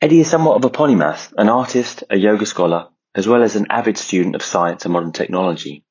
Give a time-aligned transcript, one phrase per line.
[0.00, 3.66] Eddie is somewhat of a polymath, an artist, a yoga scholar, as well as an
[3.70, 5.84] avid student of science and modern technology.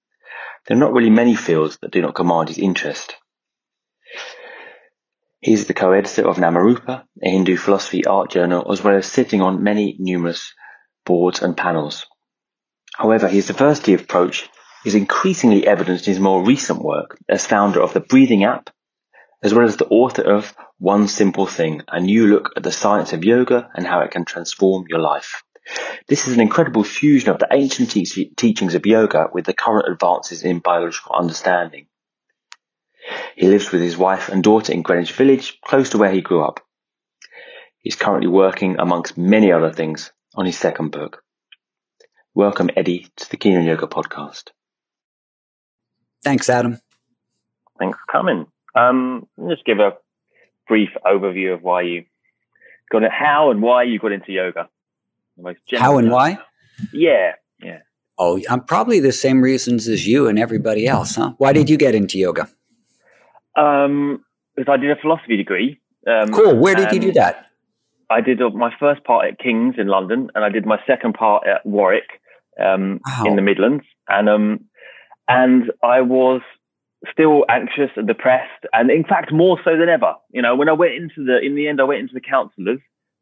[0.68, 3.16] There are not really many fields that do not command his interest.
[5.44, 9.42] He is the co-editor of Namarupa, a Hindu philosophy art journal, as well as sitting
[9.42, 10.54] on many numerous
[11.06, 12.06] boards and panels.
[12.96, 14.50] However, his diversity of approach
[14.86, 18.70] is increasingly evidenced in his more recent work as founder of the Breathing app,
[19.44, 23.12] as well as the author of One Simple Thing, a new look at the science
[23.12, 25.44] of yoga and how it can transform your life.
[26.08, 29.92] This is an incredible fusion of the ancient te- teachings of yoga with the current
[29.92, 31.88] advances in biological understanding.
[33.36, 36.44] He lives with his wife and daughter in Greenwich Village, close to where he grew
[36.44, 36.60] up.
[37.80, 41.24] He's currently working, amongst many other things, on his second book.
[42.34, 44.50] Welcome, Eddie, to the Keen on Yoga podcast.
[46.24, 46.80] Thanks, Adam.
[47.78, 48.48] Thanks for coming.
[48.76, 49.92] Um, just give a
[50.68, 52.06] brief overview of why you
[52.92, 54.70] got it, how and why you got into yoga.
[55.74, 56.40] how and why?
[56.94, 57.80] Yeah, yeah.
[58.18, 61.34] Oh, I'm probably the same reasons as you and everybody else, huh?
[61.38, 62.48] Why did you get into yoga?
[63.56, 64.24] Um,
[64.56, 65.80] because I did a philosophy degree.
[66.08, 66.56] Um, cool.
[66.56, 67.48] Where did you do that?
[68.10, 71.48] I did my first part at King's in London, and I did my second part
[71.48, 72.22] at Warwick
[72.64, 73.24] um, wow.
[73.26, 73.84] in the Midlands.
[74.08, 74.66] And um,
[75.28, 76.42] and I was
[77.12, 80.14] still anxious and depressed, and in fact more so than ever.
[80.32, 82.82] You know, when I went into the in the end, I went into the counsellor's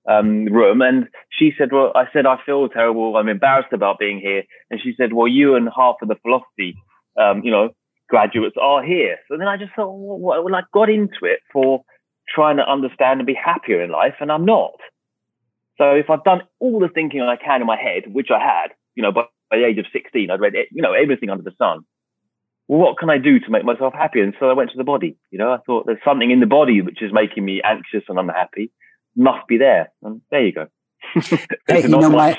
[0.09, 3.15] um, room, and she said, "Well, I said I feel terrible.
[3.15, 6.75] I'm embarrassed about being here." And she said, "Well, you and half of the philosophy,
[7.17, 7.69] um, you know,
[8.11, 9.17] graduates are here.
[9.27, 11.83] So then I just thought, well, well, I got into it for
[12.29, 14.75] trying to understand and be happier in life, and I'm not.
[15.77, 18.67] So if I've done all the thinking I can in my head, which I had,
[18.95, 21.55] you know, by, by the age of 16, I'd read, you know, everything under the
[21.57, 21.79] sun.
[22.67, 24.19] Well, what can I do to make myself happy?
[24.19, 25.17] And so I went to the body.
[25.31, 28.19] You know, I thought there's something in the body which is making me anxious and
[28.19, 28.71] unhappy.
[29.15, 29.91] Must be there.
[30.03, 30.67] And there you go.
[31.67, 32.35] hey, you know, my,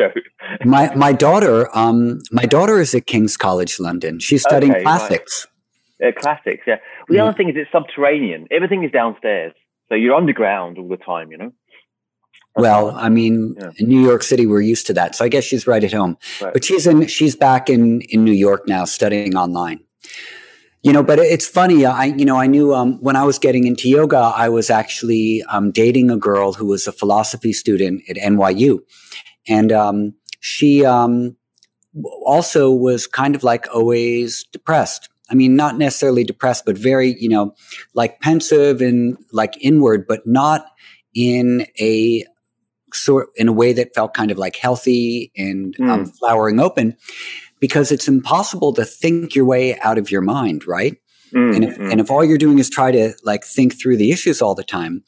[0.65, 4.21] my, my daughter, um, my daughter is at King's College London.
[4.21, 5.47] She's studying okay, classics.
[5.47, 5.52] Right
[6.03, 6.65] uh, classics.
[6.67, 6.77] Yeah.
[6.77, 7.29] Well, the mm.
[7.29, 8.49] other thing is it's subterranean.
[8.51, 9.53] Everything is downstairs,
[9.89, 11.31] so you're underground all the time.
[11.31, 11.53] You know.
[12.55, 13.71] That's well, I mean, yeah.
[13.79, 16.19] in New York City, we're used to that, so I guess she's right at home.
[16.41, 16.53] Right.
[16.53, 19.81] But she's in, she's back in in New York now, studying online.
[20.83, 21.87] You know, but it's funny.
[21.87, 25.45] I, you know, I knew um, when I was getting into yoga, I was actually
[25.45, 28.81] um, dating a girl who was a philosophy student at NYU,
[29.47, 31.37] and um, she um,
[32.25, 35.09] also was kind of like always depressed.
[35.33, 37.55] I mean, not necessarily depressed, but very, you know,
[37.95, 40.67] like pensive and like inward, but not
[41.15, 42.25] in a
[42.93, 45.89] sort in a way that felt kind of like healthy and mm.
[45.89, 46.97] um, flowering open,
[47.61, 50.99] because it's impossible to think your way out of your mind, right?
[51.35, 51.91] Mm, and if mm.
[51.91, 54.63] and if all you're doing is try to like think through the issues all the
[54.63, 55.03] time,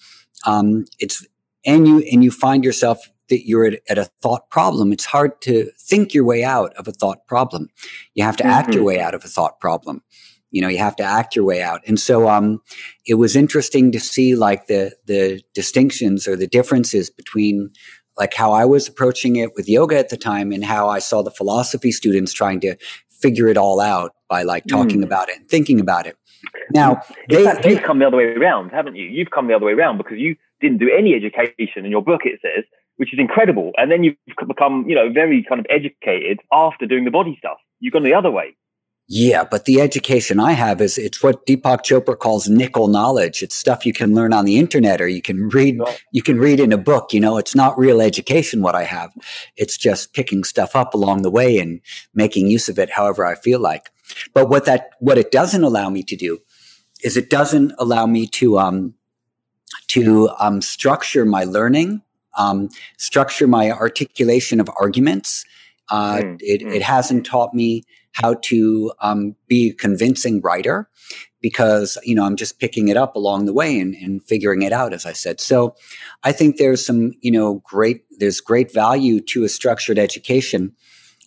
[0.47, 1.27] um, it's
[1.67, 5.41] and you and you find yourself that you're at, at, a thought problem, it's hard
[5.43, 7.69] to think your way out of a thought problem.
[8.15, 8.53] You have to mm-hmm.
[8.53, 8.87] act your mm-hmm.
[8.87, 10.03] way out of a thought problem.
[10.51, 11.81] You know, you have to act your way out.
[11.87, 12.61] And so, um,
[13.07, 17.71] it was interesting to see like the, the distinctions or the differences between
[18.17, 21.23] like how I was approaching it with yoga at the time and how I saw
[21.23, 22.77] the philosophy students trying to
[23.09, 25.05] figure it all out by like talking mm.
[25.05, 26.17] about it and thinking about it.
[26.73, 29.07] Now, they, fact, you've come the other way around, haven't you?
[29.07, 32.23] You've come the other way around because you didn't do any education in your book,
[32.25, 32.65] it says,
[32.97, 33.73] which is incredible.
[33.77, 37.59] And then you've become, you know, very kind of educated after doing the body stuff.
[37.81, 38.57] You've gone the other way.
[39.07, 43.43] Yeah, but the education I have is it's what Deepak Chopra calls nickel knowledge.
[43.43, 45.79] It's stuff you can learn on the internet or you can read
[46.11, 49.13] you can read in a book, you know, it's not real education what I have.
[49.57, 51.83] It's just picking stuff up along the way and
[52.15, 53.91] making use of it however I feel like.
[54.33, 56.39] But what that what it doesn't allow me to do
[57.03, 58.95] is it doesn't allow me to um
[59.89, 62.01] to um structure my learning,
[62.37, 65.45] um structure my articulation of arguments.
[65.91, 66.75] Uh, mm, it, mm.
[66.75, 67.83] it hasn't taught me
[68.15, 70.89] how to um, be a convincing writer
[71.43, 74.73] because you know i'm just picking it up along the way and, and figuring it
[74.73, 75.75] out as i said so
[76.23, 80.75] i think there's some you know great there's great value to a structured education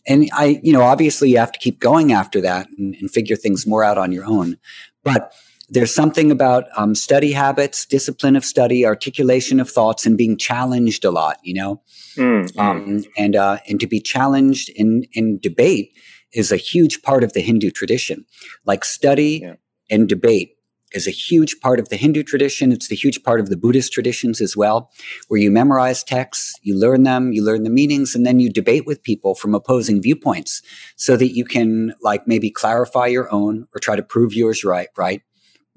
[0.07, 3.35] and i you know obviously you have to keep going after that and, and figure
[3.35, 4.57] things more out on your own
[5.03, 5.31] but
[5.69, 11.03] there's something about um, study habits discipline of study articulation of thoughts and being challenged
[11.03, 11.81] a lot you know
[12.15, 12.59] mm-hmm.
[12.59, 15.91] um, and uh, and to be challenged in in debate
[16.33, 18.25] is a huge part of the Hindu tradition.
[18.65, 19.55] Like study yeah.
[19.89, 20.53] and debate
[20.93, 22.71] is a huge part of the Hindu tradition.
[22.71, 24.89] It's the huge part of the Buddhist traditions as well,
[25.27, 28.85] where you memorize texts, you learn them, you learn the meanings, and then you debate
[28.85, 30.61] with people from opposing viewpoints
[30.95, 34.87] so that you can like maybe clarify your own or try to prove yours right,
[34.95, 35.21] right?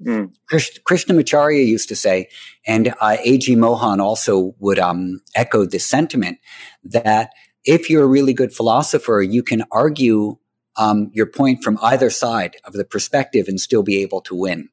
[0.05, 0.33] Mm.
[0.49, 2.29] Krishnamacharya used to say,
[2.65, 3.55] and uh, A.G.
[3.55, 6.39] Mohan also would um, echo this sentiment
[6.83, 7.31] that
[7.65, 10.37] if you're a really good philosopher, you can argue
[10.77, 14.69] um, your point from either side of the perspective and still be able to win.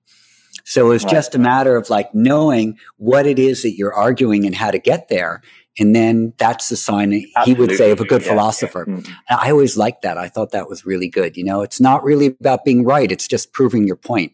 [0.64, 1.12] So it's right.
[1.14, 4.78] just a matter of like knowing what it is that you're arguing and how to
[4.78, 5.42] get there.
[5.78, 7.44] And then that's the sign Absolutely.
[7.46, 8.84] he would say of a good yeah, philosopher.
[8.86, 8.96] Yeah.
[8.96, 9.12] Mm-hmm.
[9.30, 10.18] I always liked that.
[10.18, 11.36] I thought that was really good.
[11.36, 13.10] You know, it's not really about being right.
[13.10, 14.32] It's just proving your point.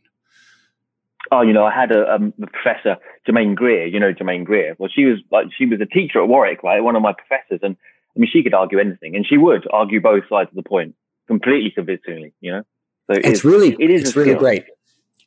[1.33, 3.87] Oh, you know, I had a, um, a professor, Germaine Greer.
[3.87, 4.77] You know, Germaine Greer.
[4.79, 6.81] Well, she was like, she was a teacher at Warwick, right?
[6.83, 7.61] One of my professors.
[7.63, 7.77] And
[8.17, 10.95] I mean, she could argue anything and she would argue both sides of the point
[11.27, 12.63] completely convincingly, you know?
[13.11, 14.65] So it's, really, it is it's really great.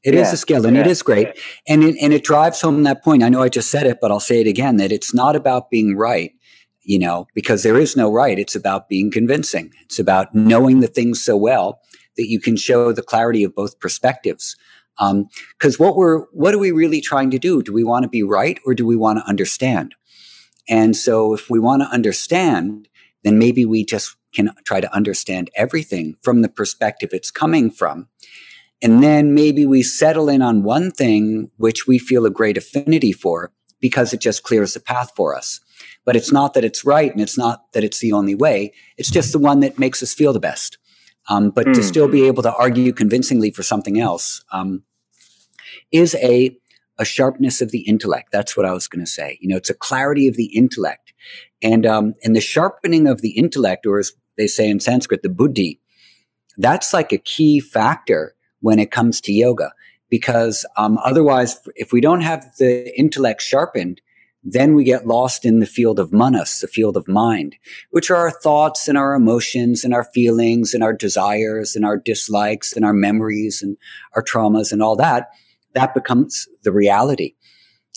[0.03, 0.21] It yeah.
[0.21, 0.81] is a skill and yeah.
[0.81, 1.39] it is great.
[1.67, 3.23] And it, and it drives home that point.
[3.23, 5.69] I know I just said it, but I'll say it again that it's not about
[5.69, 6.31] being right,
[6.83, 8.39] you know, because there is no right.
[8.39, 9.73] It's about being convincing.
[9.83, 11.81] It's about knowing the things so well
[12.15, 14.55] that you can show the clarity of both perspectives.
[14.97, 17.61] Because um, what we're, what are we really trying to do?
[17.61, 19.95] Do we want to be right or do we want to understand?
[20.67, 22.87] And so if we want to understand,
[23.23, 28.07] then maybe we just can try to understand everything from the perspective it's coming from.
[28.81, 33.11] And then maybe we settle in on one thing which we feel a great affinity
[33.11, 35.59] for because it just clears the path for us.
[36.05, 38.73] But it's not that it's right and it's not that it's the only way.
[38.97, 40.77] It's just the one that makes us feel the best.
[41.29, 41.73] Um, but mm.
[41.73, 44.83] to still be able to argue convincingly for something else um,
[45.91, 46.57] is a
[46.99, 48.31] a sharpness of the intellect.
[48.31, 49.37] That's what I was going to say.
[49.39, 51.13] You know, it's a clarity of the intellect,
[51.61, 55.29] and um, and the sharpening of the intellect, or as they say in Sanskrit, the
[55.29, 55.79] buddhi.
[56.57, 59.73] That's like a key factor when it comes to yoga,
[60.09, 64.01] because um, otherwise, if we don't have the intellect sharpened,
[64.43, 67.57] then we get lost in the field of manas, the field of mind,
[67.91, 71.97] which are our thoughts and our emotions and our feelings and our desires and our
[71.97, 73.77] dislikes and our memories and
[74.15, 75.29] our traumas and all that
[75.77, 77.35] that becomes the reality.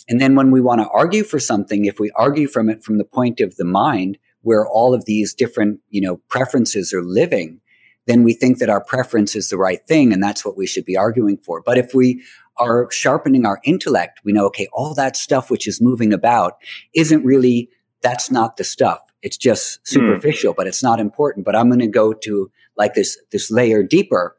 [0.07, 2.99] And then when we want to argue for something, if we argue from it from
[2.99, 7.59] the point of the mind, where all of these different, you know, preferences are living,
[8.05, 10.85] then we think that our preference is the right thing and that's what we should
[10.85, 11.59] be arguing for.
[11.65, 12.23] But if we
[12.57, 16.53] are sharpening our intellect, we know, okay, all that stuff which is moving about
[16.93, 17.69] isn't really,
[18.03, 18.99] that's not the stuff.
[19.23, 19.93] It's just hmm.
[19.95, 20.55] superficial, mm.
[20.55, 21.45] but it's not important.
[21.45, 24.35] But I'm going to go to like this, this layer deeper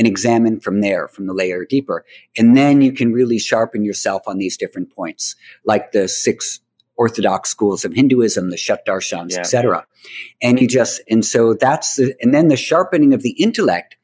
[0.00, 2.06] and examine from there, from the layer deeper.
[2.34, 6.60] And then you can really sharpen yourself on these different points, like the six
[6.96, 9.40] orthodox schools of Hinduism, the Shaptarshans, yeah.
[9.40, 9.86] etc.
[10.40, 13.98] And you just, and so that's the, and then the sharpening of the intellect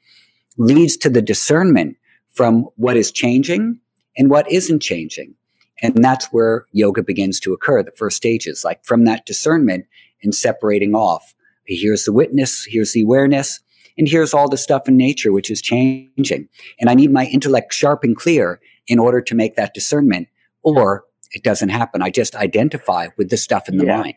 [0.59, 1.97] leads to the discernment
[2.29, 3.81] from what is changing
[4.19, 5.35] and what isn't changing.
[5.81, 9.87] And that's where yoga begins to occur, the first stages, like from that discernment
[10.23, 11.35] and separating off.
[11.67, 13.61] Here's the witness, here's the awareness,
[13.99, 16.49] and here's all the stuff in nature which is changing.
[16.81, 20.29] And I need my intellect sharp and clear in order to make that discernment,
[20.63, 22.03] or it doesn't happen.
[22.03, 23.97] I just identify with the stuff in the yeah.
[23.99, 24.15] mind.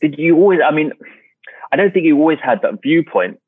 [0.00, 0.92] Did you always, I mean,
[1.72, 3.38] I don't think you always had that viewpoint.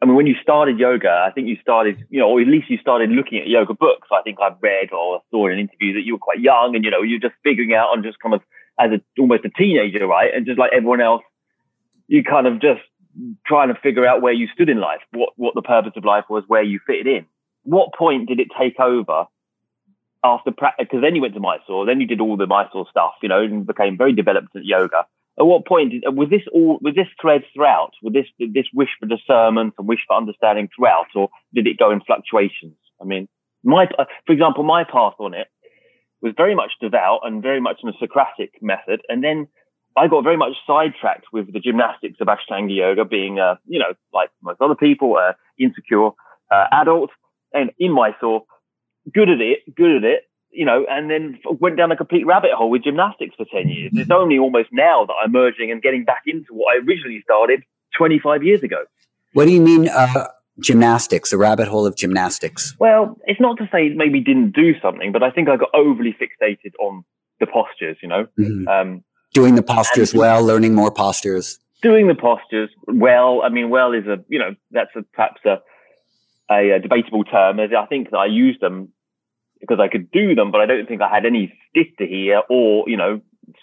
[0.00, 2.68] I mean, when you started yoga, I think you started, you know, or at least
[2.68, 4.08] you started looking at yoga books.
[4.12, 6.84] I think I've read or saw in an interview that you were quite young and,
[6.84, 8.42] you know, you're just figuring out and just kind of
[8.78, 10.34] as a, almost a teenager, right?
[10.34, 11.22] And just like everyone else,
[12.08, 12.80] you kind of just
[13.46, 16.24] trying to figure out where you stood in life, what, what the purpose of life
[16.28, 17.26] was, where you fitted in.
[17.64, 19.26] What point did it take over
[20.24, 20.86] after practice?
[20.88, 23.42] Because then you went to Mysore, then you did all the Mysore stuff, you know,
[23.42, 25.06] and became very developed at yoga.
[25.38, 27.92] at what point did, was this all was this thread throughout?
[28.02, 31.90] Was this this wish for discernment and wish for understanding throughout, or did it go
[31.90, 32.76] in fluctuations?
[33.00, 33.28] I mean,
[33.62, 33.86] my
[34.26, 35.48] for example, my path on it
[36.20, 39.48] was very much devout and very much in a Socratic method, and then
[39.96, 43.94] I got very much sidetracked with the gymnastics of Ashtanga yoga, being uh, you know
[44.12, 46.10] like most other people, uh, insecure
[46.50, 47.10] uh, adult,
[47.52, 48.44] and in Mysore,
[49.12, 52.52] good at it, good at it, you know, and then went down a complete rabbit
[52.52, 53.92] hole with gymnastics for 10 years.
[53.94, 57.62] It's only almost now that I'm merging and getting back into what I originally started
[57.96, 58.84] 25 years ago.
[59.32, 60.28] What do you mean, uh,
[60.60, 62.76] gymnastics, a rabbit hole of gymnastics?
[62.78, 66.14] Well, it's not to say maybe didn't do something, but I think I got overly
[66.20, 67.04] fixated on
[67.40, 68.26] the postures, you know?
[68.38, 68.68] Mm-hmm.
[68.68, 71.58] Um, doing the postures well, learning more postures.
[71.82, 73.42] Doing the postures well.
[73.42, 75.60] I mean, well is a, you know, that's a, perhaps a,
[76.50, 77.58] a, a debatable term.
[77.58, 78.92] As I think that I used them
[79.60, 82.88] because I could do them, but I don't think I had any sthita here or,
[82.88, 83.20] you know,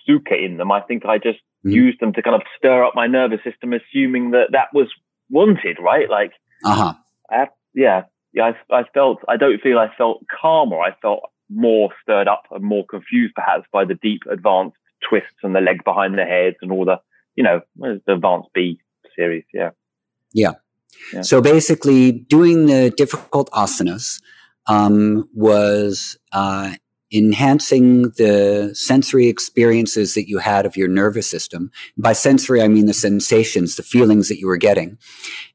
[0.07, 0.71] sukha in them.
[0.71, 1.71] I think I just mm-hmm.
[1.71, 4.88] used them to kind of stir up my nervous system, assuming that that was
[5.29, 6.09] wanted, right?
[6.09, 6.31] Like,
[6.63, 6.93] uh-huh.
[7.29, 10.79] I, yeah, yeah, I, I felt, I don't feel I felt calmer.
[10.79, 14.77] I felt more stirred up and more confused perhaps by the deep advanced
[15.08, 17.00] twists and the leg behind the heads and all the,
[17.36, 18.79] you know, the advanced B
[19.15, 19.46] series.
[19.53, 19.72] Yeah.
[20.34, 20.53] Yeah.
[21.13, 21.22] yeah.
[21.22, 24.22] So basically doing the difficult asanas,
[24.68, 26.74] um, was uh,
[27.12, 31.72] enhancing the sensory experiences that you had of your nervous system.
[31.98, 34.98] By sensory, I mean the sensations, the feelings that you were getting.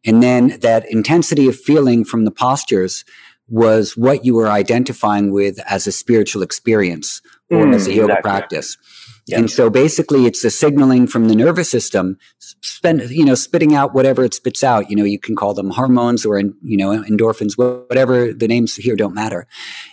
[0.04, 3.04] And then that intensity of feeling from the postures
[3.48, 7.20] was what you were identifying with as a spiritual experience
[7.50, 8.30] or mm, as a yoga exactly.
[8.30, 8.76] practice.
[9.32, 13.94] And so basically it's the signaling from the nervous system, spend, you know, spitting out
[13.94, 14.90] whatever it spits out.
[14.90, 18.96] You know, you can call them hormones or, you know, endorphins, whatever the names here
[18.96, 19.46] don't matter.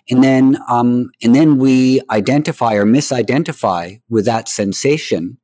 [0.10, 5.38] And then, um, and then we identify or misidentify with that sensation,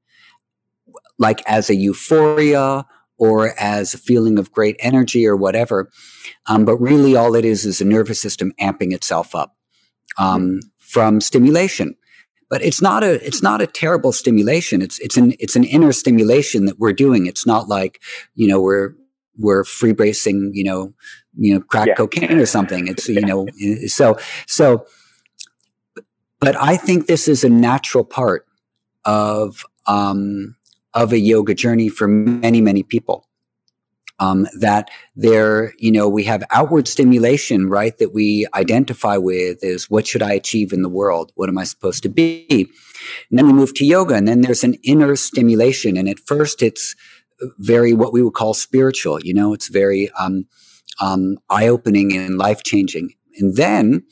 [1.18, 2.86] like as a euphoria
[3.18, 5.90] or as a feeling of great energy or whatever.
[6.48, 9.56] Um, but really all it is is the nervous system amping itself up,
[10.20, 10.58] um, mm-hmm.
[10.78, 11.96] from stimulation
[12.50, 14.82] but it's not a it's not a terrible stimulation.
[14.82, 17.26] It's it's an it's an inner stimulation that we're doing.
[17.26, 18.02] It's not like
[18.36, 18.94] you know we're
[19.38, 20.94] we're freebasing you know
[21.38, 21.96] you know crack yeah.
[21.96, 22.88] cocaine or something.
[22.88, 23.48] It's you know
[23.88, 24.86] so so
[26.40, 28.46] but i think this is a natural part
[29.06, 30.56] of um
[30.94, 33.28] of a yoga journey for many many people
[34.20, 39.90] um, that there, you know, we have outward stimulation, right, that we identify with is
[39.90, 41.32] what should I achieve in the world?
[41.36, 42.68] What am I supposed to be?
[43.30, 45.98] And then we move to yoga, and then there's an inner stimulation.
[45.98, 46.96] And at first, it's
[47.60, 50.48] very what we would call spiritual, you know, it's very um,
[51.00, 53.14] um, eye opening and life changing.
[53.38, 54.04] And then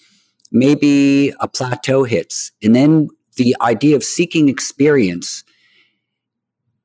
[0.52, 5.44] maybe a plateau hits, and then the idea of seeking experience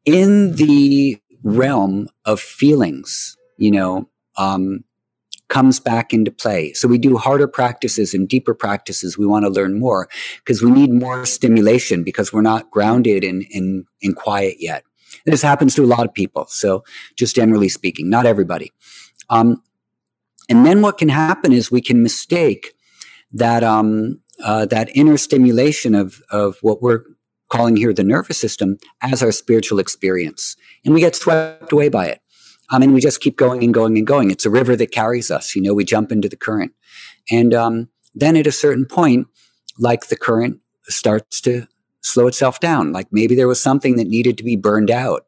[0.04, 4.84] in the realm of feelings, you know, um,
[5.48, 6.72] comes back into play.
[6.72, 9.18] So we do harder practices and deeper practices.
[9.18, 13.42] We want to learn more because we need more stimulation because we're not grounded in,
[13.50, 14.84] in, in quiet yet.
[15.26, 16.46] And this happens to a lot of people.
[16.48, 16.84] So
[17.16, 18.72] just generally speaking, not everybody.
[19.28, 19.62] Um,
[20.48, 22.72] and then what can happen is we can mistake
[23.32, 27.02] that, um, uh, that inner stimulation of, of what we're
[27.50, 30.56] calling here the nervous system as our spiritual experience.
[30.84, 32.20] And we get swept away by it.
[32.70, 34.30] I mean, we just keep going and going and going.
[34.30, 35.54] It's a river that carries us.
[35.56, 36.72] You know, we jump into the current.
[37.30, 39.26] And um, then at a certain point,
[39.78, 41.66] like the current starts to
[42.00, 42.92] slow itself down.
[42.92, 45.26] Like maybe there was something that needed to be burned out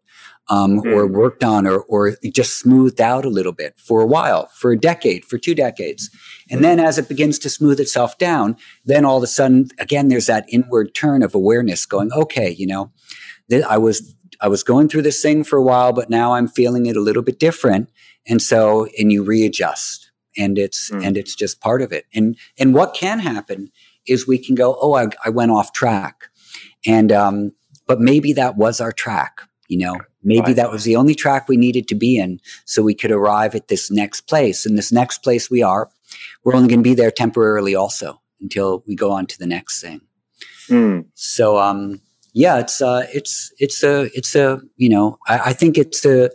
[0.48, 0.94] um, mm.
[0.94, 4.72] or worked on or, or just smoothed out a little bit for a while, for
[4.72, 6.10] a decade, for two decades.
[6.50, 10.08] And then as it begins to smooth itself down, then all of a sudden, again,
[10.08, 12.92] there's that inward turn of awareness going, okay, you know,
[13.48, 16.48] th- I was, I was going through this thing for a while, but now I'm
[16.48, 17.88] feeling it a little bit different.
[18.26, 21.04] And so, and you readjust and it's, mm.
[21.04, 22.06] and it's just part of it.
[22.12, 23.70] And, and what can happen
[24.06, 26.24] is we can go, oh, I, I went off track.
[26.84, 27.52] And, um,
[27.86, 30.56] but maybe that was our track you know, maybe right.
[30.56, 33.68] that was the only track we needed to be in so we could arrive at
[33.68, 34.66] this next place.
[34.66, 35.90] And this next place we are,
[36.44, 39.80] we're only going to be there temporarily also until we go on to the next
[39.80, 40.00] thing.
[40.68, 41.06] Mm.
[41.14, 42.00] So, um,
[42.32, 46.30] yeah, it's, uh, it's, it's a, it's a, you know, I, I, think it's a,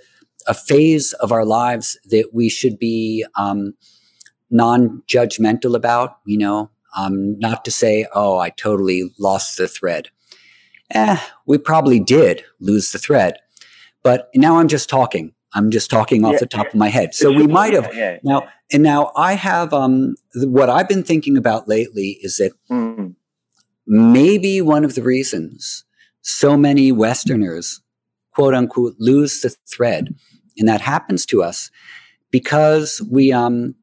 [0.48, 3.74] a phase of our lives that we should be, um,
[4.50, 10.10] non-judgmental about, you know, um, not to say, oh, I totally lost the thread
[10.92, 13.38] eh, we probably did lose the thread.
[14.04, 15.34] But now I'm just talking.
[15.54, 17.16] I'm just talking off yeah, the top of my head.
[17.16, 18.48] So we might have yeah, now.
[18.72, 23.16] And now I have um, what I've been thinking about lately is that mm.
[23.86, 25.86] maybe one of the reasons
[26.22, 27.82] so many Westerners
[28.34, 30.14] quote unquote lose the thread.
[30.58, 31.72] And that happens to us
[32.30, 33.76] because we um,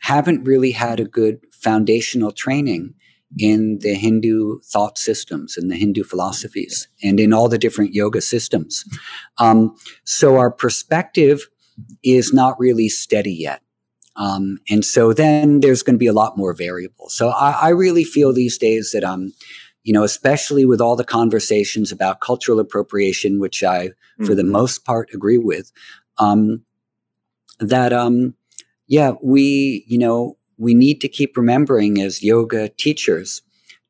[0.00, 2.94] haven't really had a good foundational training
[3.38, 8.20] in the Hindu thought systems and the Hindu philosophies and in all the different yoga
[8.20, 8.84] systems.
[9.38, 9.74] Um,
[10.04, 11.48] so our perspective
[12.04, 13.62] is not really steady yet.
[14.16, 17.14] Um, and so then there's going to be a lot more variables.
[17.14, 19.32] So I, I really feel these days that, um,
[19.82, 24.26] you know, especially with all the conversations about cultural appropriation, which I, mm-hmm.
[24.26, 24.52] for the mm-hmm.
[24.52, 25.72] most part, agree with,
[26.18, 26.64] um,
[27.58, 28.34] that, um,
[28.86, 33.42] yeah, we, you know, we need to keep remembering as yoga teachers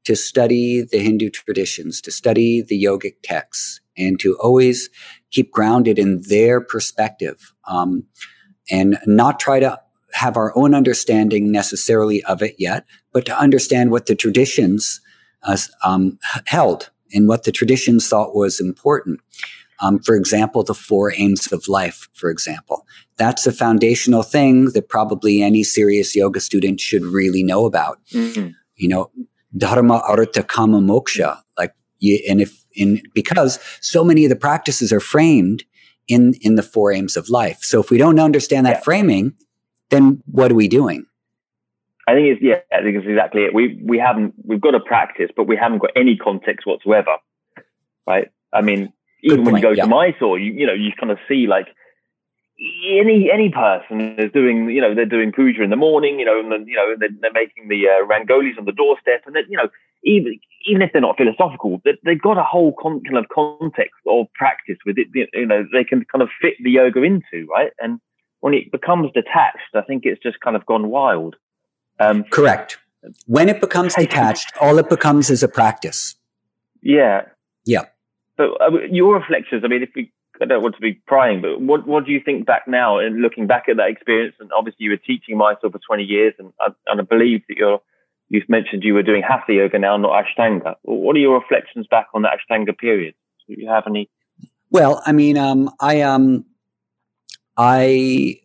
[0.04, 4.88] to study the Hindu traditions, to study the yogic texts, and to always
[5.30, 8.04] keep grounded in their perspective um,
[8.70, 9.78] and not try to
[10.14, 14.98] have our own understanding necessarily of it yet, but to understand what the traditions
[15.42, 19.20] uh, um, held and what the traditions thought was important.
[19.82, 22.86] Um, for example, the four aims of life, for example.
[23.16, 27.98] That's a foundational thing that probably any serious yoga student should really know about.
[28.12, 28.50] Mm-hmm.
[28.76, 29.10] You know,
[29.56, 31.42] dharma, artha, kama, moksha.
[31.58, 35.64] Like, you, and if in because so many of the practices are framed
[36.08, 37.58] in in the four aims of life.
[37.62, 38.80] So if we don't understand that yeah.
[38.80, 39.34] framing,
[39.90, 41.06] then what are we doing?
[42.08, 43.54] I think it's yeah, I think it's exactly it.
[43.54, 47.16] We we haven't we've got a practice, but we haven't got any context whatsoever,
[48.06, 48.30] right?
[48.52, 49.84] I mean, even when you go yeah.
[49.84, 51.68] to Mysore, you you know you kind of see like
[52.88, 56.38] any any person is doing you know they're doing puja in the morning, you know,
[56.38, 59.44] and then you know they're, they're making the uh, rangolis on the doorstep, and then
[59.48, 59.68] you know
[60.04, 63.98] even even if they're not philosophical, they, they've got a whole con- kind of context
[64.08, 65.08] of practice with it.
[65.12, 68.00] You know, they can kind of fit the yoga into right, and
[68.40, 71.36] when it becomes detached, I think it's just kind of gone wild.
[72.00, 72.78] Um, Correct.
[73.26, 76.16] When it becomes detached, all it becomes is a practice.
[76.82, 77.22] Yeah.
[77.64, 77.86] Yeah.
[78.36, 81.60] But uh, your reflections, I mean, if we, I don't want to be prying, but
[81.60, 84.34] what, what do you think back now and looking back at that experience?
[84.40, 87.56] And obviously you were teaching Mysore for 20 years and, I, and I believe that
[87.56, 87.80] you're,
[88.28, 90.76] you've mentioned you were doing Hatha yoga now, not Ashtanga.
[90.82, 93.14] What are your reflections back on the Ashtanga period?
[93.46, 94.08] Do you have any?
[94.70, 96.46] Well, I mean, um, I, um,
[97.56, 98.40] I,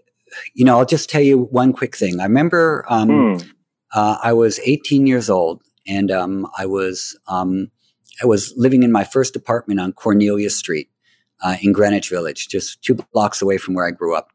[0.53, 2.19] you know, I'll just tell you one quick thing.
[2.19, 3.49] I remember um, mm.
[3.93, 7.71] uh, I was 18 years old, and um, I was um,
[8.21, 10.89] I was living in my first apartment on Cornelia Street
[11.43, 14.31] uh, in Greenwich Village, just two blocks away from where I grew up.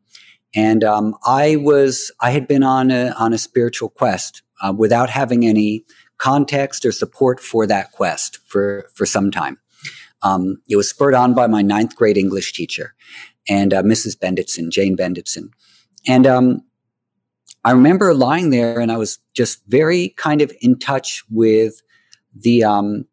[0.54, 5.10] And um, I was I had been on a on a spiritual quest uh, without
[5.10, 5.84] having any
[6.18, 9.58] context or support for that quest for for some time.
[10.22, 12.94] Um, it was spurred on by my ninth grade English teacher,
[13.48, 14.16] and uh, Mrs.
[14.16, 15.48] Benditson, Jane Benditson.
[16.06, 16.62] And um,
[17.64, 21.80] I remember lying there and I was just very kind of in touch with
[22.34, 23.06] the, um,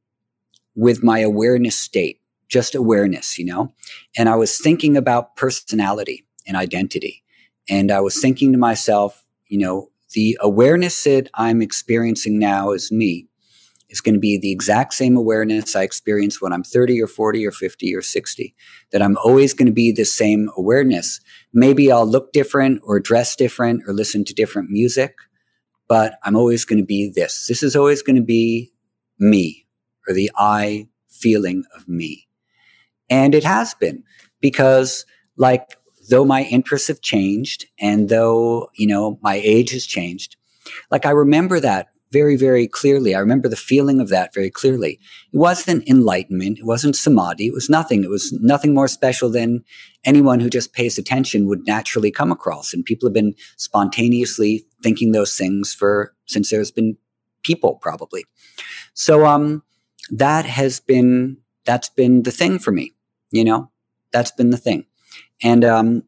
[0.79, 3.73] with my awareness state, just awareness, you know?
[4.17, 7.21] And I was thinking about personality and identity.
[7.69, 12.93] And I was thinking to myself, you know, the awareness that I'm experiencing now is
[12.93, 13.27] me
[13.89, 17.45] is going to be the exact same awareness I experience when I'm 30 or 40
[17.45, 18.55] or 50 or 60,
[18.93, 21.19] that I'm always going to be the same awareness.
[21.51, 25.15] Maybe I'll look different or dress different or listen to different music,
[25.89, 27.47] but I'm always going to be this.
[27.47, 28.71] This is always going to be
[29.19, 29.65] me
[30.09, 32.27] or the I feeling of me.
[33.09, 34.03] And it has been
[34.41, 35.05] because
[35.37, 35.77] like
[36.09, 40.35] though my interests have changed and though, you know, my age has changed,
[40.91, 43.13] like I remember that very, very clearly.
[43.13, 44.99] I remember the feeling of that very clearly.
[45.31, 46.57] It wasn't enlightenment.
[46.57, 47.47] It wasn't samadhi.
[47.47, 48.03] It was nothing.
[48.03, 49.63] It was nothing more special than
[50.03, 52.73] anyone who just pays attention would naturally come across.
[52.73, 56.97] And people have been spontaneously thinking those things for since there's been
[57.43, 58.25] people probably.
[58.95, 59.63] So, um,
[60.11, 62.93] that has been, that's been the thing for me,
[63.31, 63.69] you know,
[64.11, 64.85] that's been the thing.
[65.43, 66.03] And, um,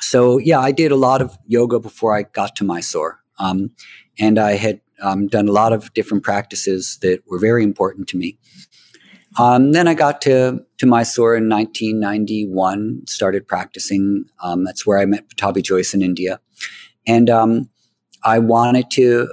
[0.00, 3.20] so yeah, I did a lot of yoga before I got to Mysore.
[3.38, 3.70] Um,
[4.18, 8.16] and I had um, done a lot of different practices that were very important to
[8.16, 8.38] me.
[9.38, 14.26] Um, then I got to to Mysore in 1991, started practicing.
[14.42, 16.38] Um, that's where I met Pattabhi Jois in India,
[17.06, 17.68] and um,
[18.22, 19.32] I wanted to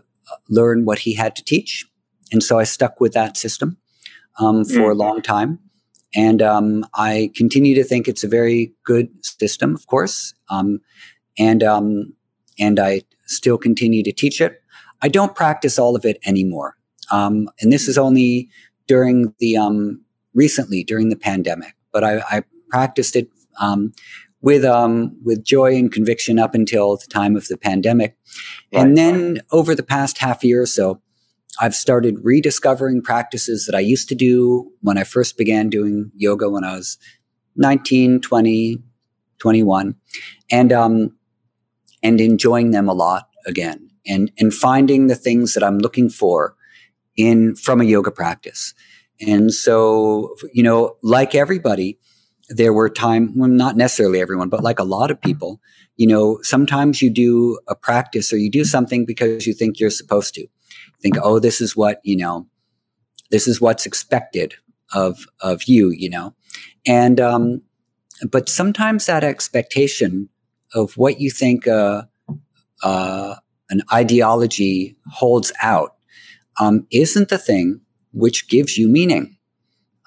[0.49, 1.85] learn what he had to teach,
[2.31, 3.77] and so I stuck with that system
[4.39, 4.91] um, for mm.
[4.91, 5.59] a long time.
[6.13, 10.81] And um, I continue to think it's a very good system, of course, um,
[11.37, 11.63] and
[12.59, 14.61] and I still continue to teach it.
[15.01, 16.75] I don't practice all of it anymore.
[17.11, 18.49] Um, and this is only
[18.87, 20.01] during the um,
[20.33, 23.93] recently during the pandemic, but I, I practiced it um,
[24.41, 28.17] with um, with joy and conviction up until the time of the pandemic,
[28.73, 31.01] right, and then over the past half year or so,
[31.59, 36.49] I've started rediscovering practices that I used to do when I first began doing yoga
[36.49, 36.97] when I was
[37.55, 38.81] 19, 20,
[39.39, 39.95] 21,
[40.49, 41.15] and um,
[42.01, 46.55] and enjoying them a lot again, and and finding the things that I'm looking for
[47.17, 48.73] in from a yoga practice.
[49.19, 51.99] And so, you know, like everybody,
[52.49, 55.61] there were time well, not necessarily everyone, but like a lot of people,
[55.95, 59.89] you know, sometimes you do a practice or you do something because you think you're
[59.89, 60.47] supposed to.
[61.01, 62.47] Think, oh, this is what, you know,
[63.29, 64.55] this is what's expected
[64.93, 66.33] of of you, you know.
[66.85, 67.61] And um,
[68.29, 70.29] but sometimes that expectation
[70.73, 72.03] of what you think uh,
[72.83, 73.35] uh,
[73.69, 75.95] an ideology holds out
[76.59, 79.37] um, isn't the thing which gives you meaning.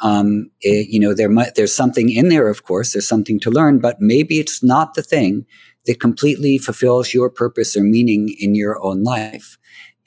[0.02, 3.50] Um, it, you know, there might, there's something in there, of course, there's something to
[3.50, 5.46] learn, but maybe it's not the thing
[5.86, 9.56] that completely fulfills your purpose or meaning in your own life.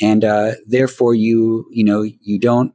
[0.02, 2.74] And uh, therefore, you, you know, you don't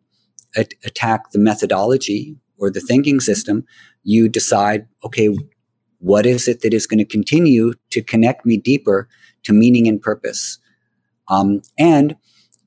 [0.56, 3.64] a- attack the methodology or the thinking system.
[4.02, 5.36] You decide, okay,
[5.98, 9.08] what is it that is going to continue to connect me deeper
[9.44, 10.58] to meaning and purpose?
[11.28, 12.16] Um, and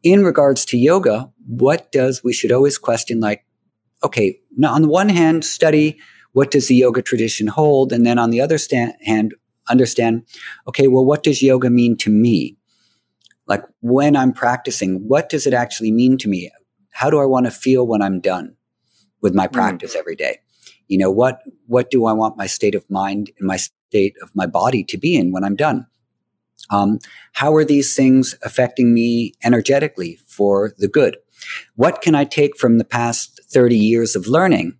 [0.03, 3.45] in regards to yoga, what does we should always question like,
[4.03, 5.97] okay, now on the one hand, study
[6.35, 9.33] what does the yoga tradition hold, and then on the other stand, hand,
[9.69, 10.23] understand,
[10.67, 12.57] okay, well, what does yoga mean to me?
[13.47, 16.51] Like when I'm practicing, what does it actually mean to me?
[16.91, 18.55] How do I want to feel when I'm done
[19.21, 19.55] with my mm-hmm.
[19.55, 19.99] practice mm.
[19.99, 20.39] every day?
[20.87, 24.35] You know, what what do I want my state of mind and my state of
[24.35, 25.87] my body to be in when I'm done?
[26.69, 26.99] Um,
[27.33, 31.17] how are these things affecting me energetically for the good?
[31.75, 34.77] What can I take from the past 30 years of learning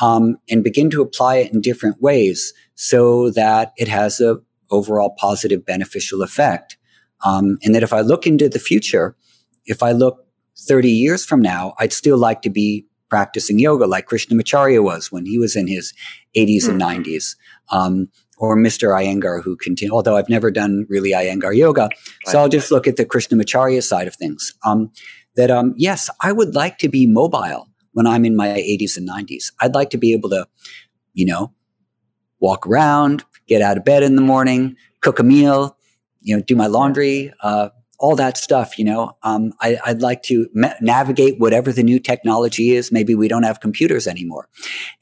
[0.00, 4.38] um, and begin to apply it in different ways so that it has a
[4.70, 6.78] overall positive beneficial effect?
[7.24, 9.16] Um, and that if I look into the future,
[9.64, 10.26] if I look
[10.58, 15.26] 30 years from now, I'd still like to be practicing yoga like Krishnamacharya was when
[15.26, 15.92] he was in his
[16.36, 16.80] 80s mm-hmm.
[16.82, 17.36] and 90s.
[17.70, 18.90] Um, or Mr.
[18.90, 21.88] Iyengar who continue, although I've never done really Iyengar yoga.
[22.26, 24.52] So I'll just look at the Krishnamacharya side of things.
[24.64, 24.90] Um,
[25.36, 29.08] that, um, yes, I would like to be mobile when I'm in my 80s and
[29.08, 29.52] 90s.
[29.60, 30.46] I'd like to be able to,
[31.14, 31.52] you know,
[32.40, 35.75] walk around, get out of bed in the morning, cook a meal,
[36.26, 39.16] you know, do my laundry, uh, all that stuff, you know.
[39.22, 42.90] Um, I, would like to ma- navigate whatever the new technology is.
[42.90, 44.48] Maybe we don't have computers anymore.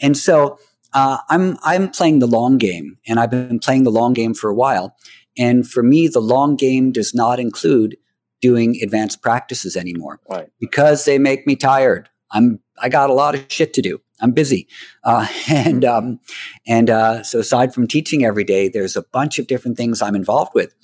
[0.01, 0.59] And so,
[0.93, 4.51] uh, I'm I'm playing the long game, and I've been playing the long game for
[4.51, 4.95] a while.
[5.37, 7.97] And for me, the long game does not include
[8.41, 10.49] doing advanced practices anymore right.
[10.61, 12.11] because they make me tired.
[12.31, 14.01] I'm I got a lot of shit to do.
[14.21, 14.69] I'm busy,
[15.03, 16.21] uh, and um,
[16.67, 20.15] and uh, so aside from teaching every day, there's a bunch of different things I'm
[20.15, 20.75] involved with,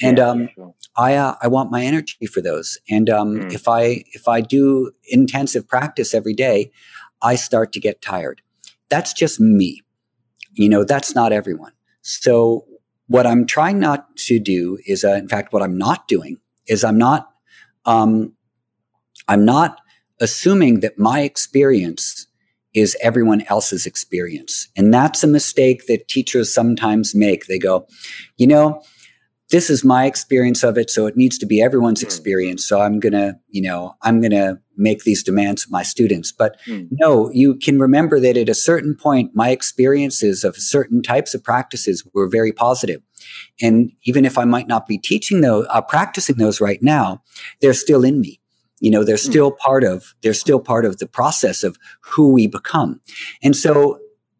[0.00, 0.74] and um, sure.
[0.96, 2.78] I uh, I want my energy for those.
[2.90, 3.52] And um, mm.
[3.52, 6.70] if I if I do intensive practice every day,
[7.22, 8.42] I start to get tired
[8.88, 9.82] that's just me.
[10.52, 11.72] You know, that's not everyone.
[12.02, 12.64] So
[13.08, 16.84] what I'm trying not to do is, uh, in fact, what I'm not doing is
[16.84, 17.28] I'm not,
[17.84, 18.32] um,
[19.28, 19.80] I'm not
[20.20, 22.26] assuming that my experience
[22.74, 24.68] is everyone else's experience.
[24.76, 27.46] And that's a mistake that teachers sometimes make.
[27.46, 27.86] They go,
[28.36, 28.82] you know,
[29.50, 32.04] this is my experience of it, so it needs to be everyone's mm.
[32.04, 32.66] experience.
[32.66, 36.32] So I'm gonna, you know, I'm gonna make these demands of my students.
[36.32, 36.88] But mm.
[36.90, 41.42] no, you can remember that at a certain point, my experiences of certain types of
[41.42, 42.52] practices were very.
[43.62, 47.22] And even if I might not be teaching those, uh, practicing those right now,
[47.60, 48.40] they're still in me.
[48.80, 49.30] You know, they're mm.
[49.30, 53.00] still part of, they're still part of the process of who we become.
[53.42, 53.98] And so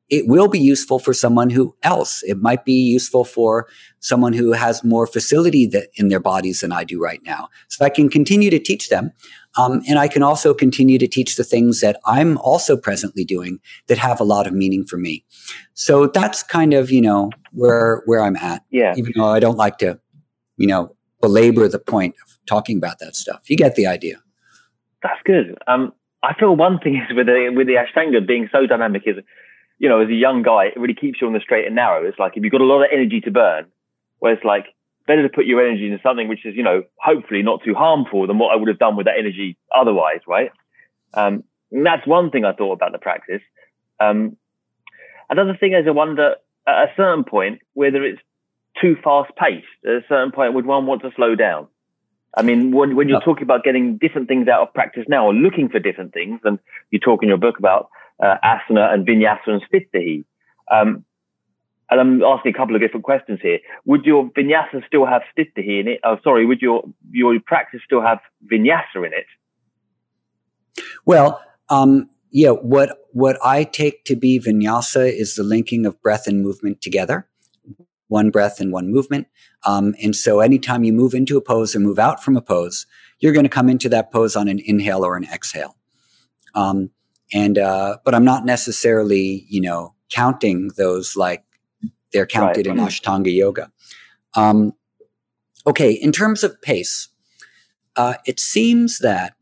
[0.08, 2.22] it will be useful for someone who else.
[2.22, 3.66] It might be useful for
[4.00, 7.48] someone who has more facility that, in their bodies than I do right now.
[7.68, 9.12] So I can continue to teach them.
[9.58, 13.58] Um, and I can also continue to teach the things that I'm also presently doing
[13.88, 15.24] that have a lot of meaning for me.
[15.74, 18.62] So that's kind of, you know, where, where I'm at.
[18.70, 18.94] Yeah.
[18.96, 19.98] Even though I don't like to,
[20.56, 23.48] you know, belabor the point of talking about that stuff.
[23.48, 24.22] You get the idea.
[25.02, 25.58] That's good.
[25.66, 25.92] Um,
[26.22, 29.16] I feel one thing is with the, with the Ashtanga being so dynamic is,
[29.78, 32.06] you know, as a young guy, it really keeps you on the straight and narrow.
[32.06, 33.66] It's like if you've got a lot of energy to burn,
[34.18, 34.66] where it's like
[35.06, 38.26] better to put your energy into something which is, you know, hopefully not too harmful
[38.26, 40.50] than what I would have done with that energy otherwise, right?
[41.14, 43.42] Um, and that's one thing I thought about the practice.
[44.00, 44.36] Um,
[45.30, 46.36] another thing is I wonder
[46.66, 48.20] at a certain point whether it's
[48.80, 49.66] too fast paced.
[49.84, 51.68] At a certain point, would one want to slow down?
[52.36, 55.32] I mean, when, when you're talking about getting different things out of practice now or
[55.32, 56.58] looking for different things, and
[56.90, 57.88] you talk in your book about
[58.22, 60.24] uh, asana and vinyasa and sthitahi.
[60.70, 61.04] Um,
[61.88, 63.58] and I'm asking a couple of different questions here.
[63.84, 66.00] Would your vinyasa still have sthitahi in it?
[66.04, 66.44] Oh, sorry.
[66.44, 68.18] Would your your practice still have
[68.50, 69.26] vinyasa in it?
[71.04, 76.26] Well, um, yeah, what what I take to be vinyasa is the linking of breath
[76.26, 77.28] and movement together,
[78.08, 79.28] one breath and one movement.
[79.64, 82.86] Um, and so, anytime you move into a pose or move out from a pose,
[83.20, 85.76] you're going to come into that pose on an inhale or an exhale.
[86.54, 86.90] Um,
[87.32, 91.44] and uh, but I'm not necessarily, you know, counting those like
[92.12, 92.76] they're counted right.
[92.76, 93.70] in Ashtanga yoga.
[94.34, 94.72] Um,
[95.66, 97.08] okay, in terms of pace,
[97.96, 99.34] uh, it seems that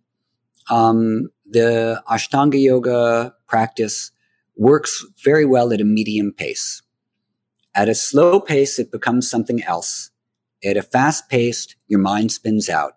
[0.71, 4.13] um, the Ashtanga yoga practice
[4.57, 6.83] works very well at a medium pace.
[7.75, 10.11] At a slow pace, it becomes something else.
[10.65, 12.93] At a fast pace, your mind spins out.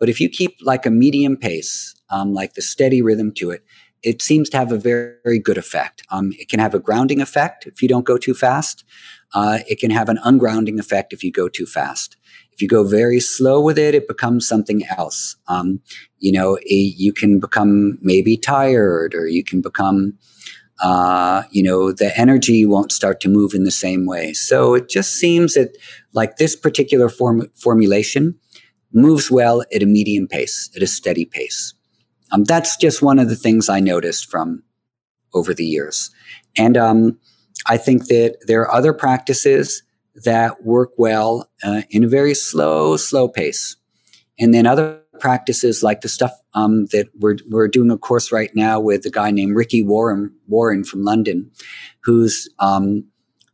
[0.00, 3.62] But if you keep like a medium pace, um, like the steady rhythm to it,
[4.02, 6.02] it seems to have a very, very good effect.
[6.10, 8.84] Um, it can have a grounding effect if you don't go too fast.
[9.32, 12.16] Uh, it can have an ungrounding effect if you go too fast.
[12.52, 15.36] If you go very slow with it, it becomes something else.
[15.48, 15.80] Um,
[16.18, 20.18] you know, you can become maybe tired, or you can become,
[20.82, 24.34] uh, you know, the energy won't start to move in the same way.
[24.34, 25.78] So it just seems that,
[26.12, 28.38] like this particular form formulation,
[28.92, 31.72] moves well at a medium pace, at a steady pace.
[32.32, 34.62] Um, that's just one of the things I noticed from
[35.34, 36.10] over the years,
[36.56, 37.18] and um,
[37.66, 39.82] I think that there are other practices
[40.14, 43.76] that work well uh, in a very slow, slow pace.
[44.38, 48.50] And then other practices like the stuff um, that we're, we're doing a course right
[48.54, 51.50] now with a guy named Ricky Warren, Warren from London,
[52.02, 53.04] who's um,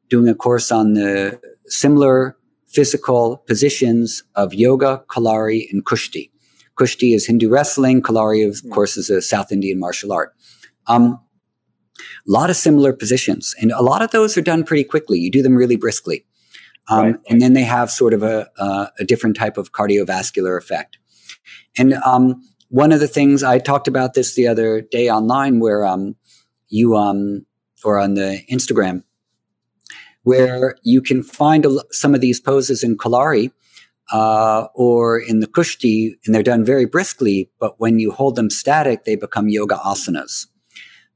[0.09, 2.37] doing a course on the similar
[2.67, 6.31] physical positions of yoga, Kalari, and Kushti.
[6.79, 8.03] Kushti is Hindu wrestling.
[8.03, 10.35] Kalari, of course, is a South Indian martial art.
[10.87, 11.21] Um,
[11.99, 15.19] a lot of similar positions, and a lot of those are done pretty quickly.
[15.19, 16.25] You do them really briskly.
[16.89, 17.17] Um, right.
[17.29, 20.99] And then they have sort of a, a, a different type of cardiovascular effect.
[21.77, 25.85] And um, one of the things I talked about this the other day online, where
[25.85, 26.17] um,
[26.69, 27.45] you um,
[27.85, 29.03] or on the Instagram,
[30.23, 33.51] where you can find a, some of these poses in Kalari
[34.13, 37.51] uh, or in the Kushti, and they're done very briskly.
[37.61, 40.47] But when you hold them static, they become yoga asanas.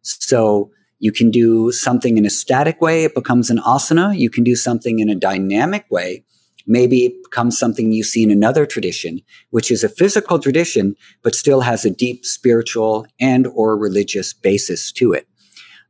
[0.02, 4.16] So you can do something in a static way, it becomes an asana.
[4.16, 6.24] You can do something in a dynamic way.
[6.64, 11.34] Maybe it becomes something you see in another tradition, which is a physical tradition, but
[11.34, 15.26] still has a deep spiritual and or religious basis to it.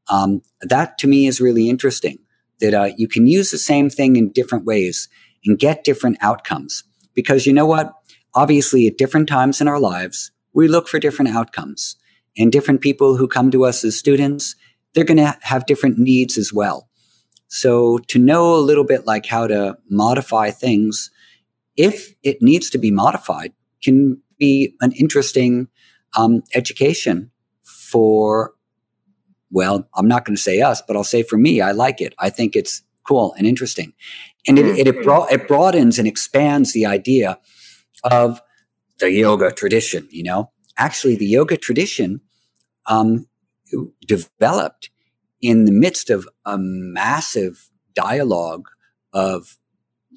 [0.08, 2.18] Um, that to me is really interesting
[2.60, 5.08] that uh, you can use the same thing in different ways
[5.44, 6.84] and get different outcomes.
[7.14, 7.92] Because you know what?
[8.34, 11.96] Obviously, at different times in our lives, we look for different outcomes.
[12.38, 14.56] And different people who come to us as students
[14.94, 16.88] they're going to have different needs as well.
[17.48, 21.10] So to know a little bit like how to modify things,
[21.76, 25.68] if it needs to be modified, can be an interesting
[26.16, 27.30] um, education
[27.62, 28.54] for.
[29.54, 32.14] Well, I'm not going to say us, but I'll say for me, I like it.
[32.18, 33.92] I think it's cool and interesting,
[34.46, 37.38] and it it, it, broad, it broadens and expands the idea
[38.04, 38.40] of
[38.98, 40.08] the yoga tradition.
[40.10, 42.20] You know, actually, the yoga tradition
[42.86, 43.26] um,
[44.06, 44.90] developed
[45.40, 48.68] in the midst of a massive dialogue
[49.12, 49.58] of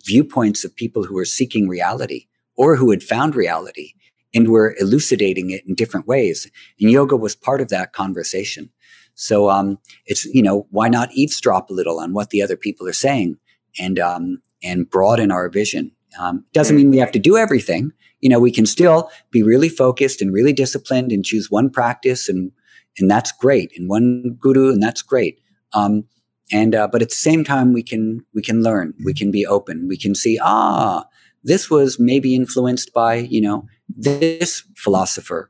[0.06, 3.94] viewpoints of people who were seeking reality or who had found reality
[4.34, 6.50] and were elucidating it in different ways.
[6.80, 8.70] And yoga was part of that conversation.
[9.16, 12.88] So um, it's you know why not eavesdrop a little on what the other people
[12.88, 13.38] are saying
[13.80, 15.92] and um, and broaden our vision.
[16.20, 17.92] Um, doesn't mean we have to do everything.
[18.22, 22.30] You know, we can still be really focused and really disciplined and choose one practice
[22.30, 22.52] and
[22.98, 25.40] and that's great, and one guru, and that's great.
[25.74, 26.06] Um,
[26.52, 29.46] and uh, but at the same time, we can we can learn, we can be
[29.46, 31.06] open, we can see ah,
[31.44, 35.50] this was maybe influenced by you know this philosopher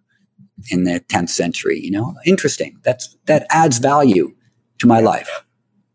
[0.69, 1.79] in the 10th century.
[1.79, 2.79] You know, interesting.
[2.83, 4.33] That's that adds value
[4.79, 5.43] to my life.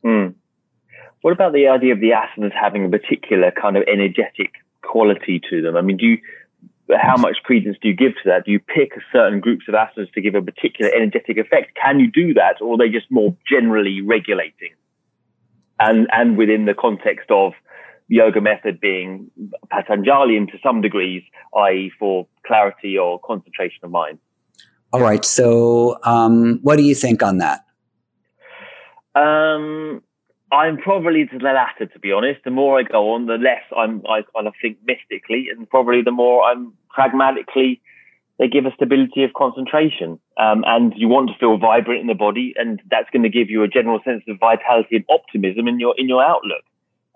[0.05, 0.35] Mm.
[1.23, 5.61] What about the idea of the asanas having a particular kind of energetic quality to
[5.61, 5.77] them?
[5.77, 6.19] I mean, do you
[6.99, 8.45] how much credence do you give to that?
[8.45, 11.77] Do you pick certain groups of asanas to give a particular energetic effect?
[11.81, 14.75] Can you do that, or are they just more generally regulating?
[15.79, 17.53] And and within the context of
[18.09, 19.31] yoga method being
[19.71, 21.23] Patanjalian to some degrees,
[21.57, 24.19] i.e., for clarity or concentration of mind.
[24.93, 25.25] All right.
[25.25, 27.65] So, um, what do you think on that?
[29.15, 30.03] Um,
[30.53, 32.41] I'm probably the latter, to be honest.
[32.45, 36.03] The more I go on, the less I'm, I kind of think mystically, and probably
[36.03, 37.81] the more I'm pragmatically.
[38.39, 42.15] They give a stability of concentration, um, and you want to feel vibrant in the
[42.15, 45.79] body, and that's going to give you a general sense of vitality and optimism in
[45.79, 46.65] your in your outlook.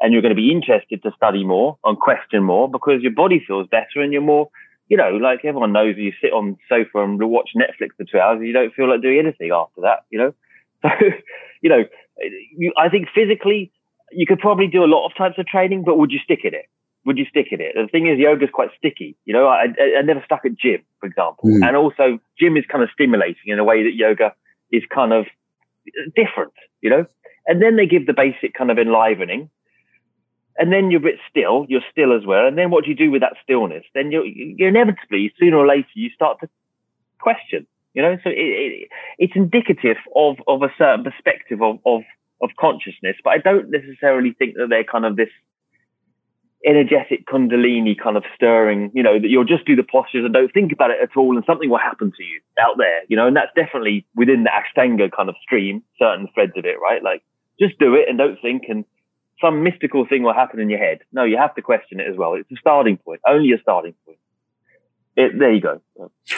[0.00, 3.42] And you're going to be interested to study more and question more because your body
[3.44, 4.50] feels better, and you're more
[4.88, 8.18] you know, like everyone knows you sit on the sofa and watch Netflix for two
[8.18, 10.34] hours and you don't feel like doing anything after that, you know?
[10.82, 10.90] So,
[11.62, 11.84] you know,
[12.58, 13.72] you, I think physically
[14.12, 16.52] you could probably do a lot of types of training, but would you stick in
[16.52, 16.66] it?
[17.06, 17.72] Would you stick in it?
[17.74, 19.16] The thing is, yoga is quite sticky.
[19.24, 21.48] You know, I, I, I never stuck at gym, for example.
[21.48, 21.66] Mm.
[21.66, 24.34] And also, gym is kind of stimulating in a way that yoga
[24.72, 25.24] is kind of
[26.14, 27.06] different, you know?
[27.46, 29.50] And then they give the basic kind of enlivening
[30.56, 32.46] and then you're a bit still, you're still as well.
[32.46, 33.84] And then what do you do with that stillness?
[33.94, 36.48] Then you're, you're inevitably, sooner or later, you start to
[37.18, 38.16] question, you know?
[38.22, 38.88] So it, it,
[39.18, 42.02] it's indicative of, of a certain perspective of, of,
[42.40, 45.30] of consciousness, but I don't necessarily think that they're kind of this
[46.64, 50.52] energetic kundalini kind of stirring, you know, that you'll just do the postures and don't
[50.52, 53.26] think about it at all and something will happen to you out there, you know,
[53.26, 57.02] and that's definitely within the Ashtanga kind of stream, certain threads of it, right?
[57.02, 57.22] Like
[57.60, 58.84] just do it and don't think and
[59.44, 61.00] some mystical thing will happen in your head.
[61.12, 62.34] No, you have to question it as well.
[62.34, 64.18] It's a starting point, only a starting point.
[65.16, 65.80] It, there you go.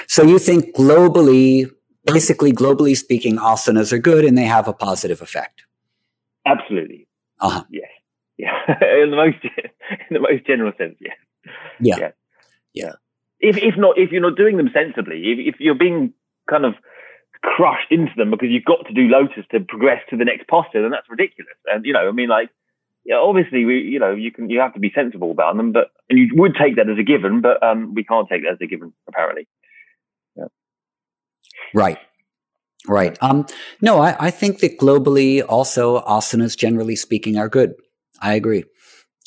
[0.07, 1.71] So you think globally,
[2.05, 5.63] basically globally speaking, asanas are good and they have a positive effect.
[6.45, 7.09] Absolutely.
[7.41, 7.65] Uh-huh.
[7.71, 7.89] Yes.
[8.37, 8.53] Yeah.
[9.03, 11.17] in the most in the most general sense, yes.
[11.81, 11.97] Yeah.
[11.99, 12.11] Yeah.
[12.75, 12.93] yeah.
[13.41, 16.13] If if not if you're not doing them sensibly, if, if you're being
[16.49, 16.75] kind of
[17.43, 20.83] crushed into them because you've got to do lotus to progress to the next posture,
[20.83, 21.57] then that's ridiculous.
[21.67, 22.51] And you know, I mean, like
[23.07, 25.93] yeah, obviously we, you know, you can, you have to be sensible about them, but,
[26.11, 28.59] and you would take that as a given, but, um, we can't take that as
[28.61, 29.47] a given, apparently.
[30.35, 30.47] Yeah.
[31.73, 31.99] Right.
[32.89, 33.17] Right.
[33.21, 33.47] Um,
[33.81, 37.75] no, I, I think that globally also asanas, generally speaking, are good.
[38.21, 38.65] I agree.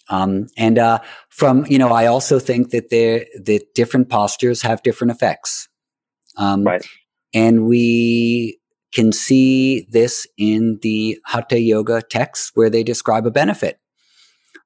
[0.10, 4.84] Um, and, uh, from, you know, I also think that there, that different postures have
[4.84, 5.70] different effects.
[6.36, 6.86] Um, right.
[7.34, 8.59] and we,
[8.94, 13.80] can see this in the Hatha Yoga texts where they describe a benefit.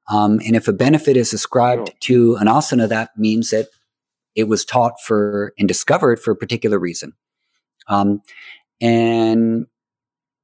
[0.10, 3.68] Um, and if a benefit is ascribed to an asana, that means that
[4.36, 7.14] it was taught for and discovered for a particular reason.
[7.88, 8.22] Um,
[8.82, 9.68] and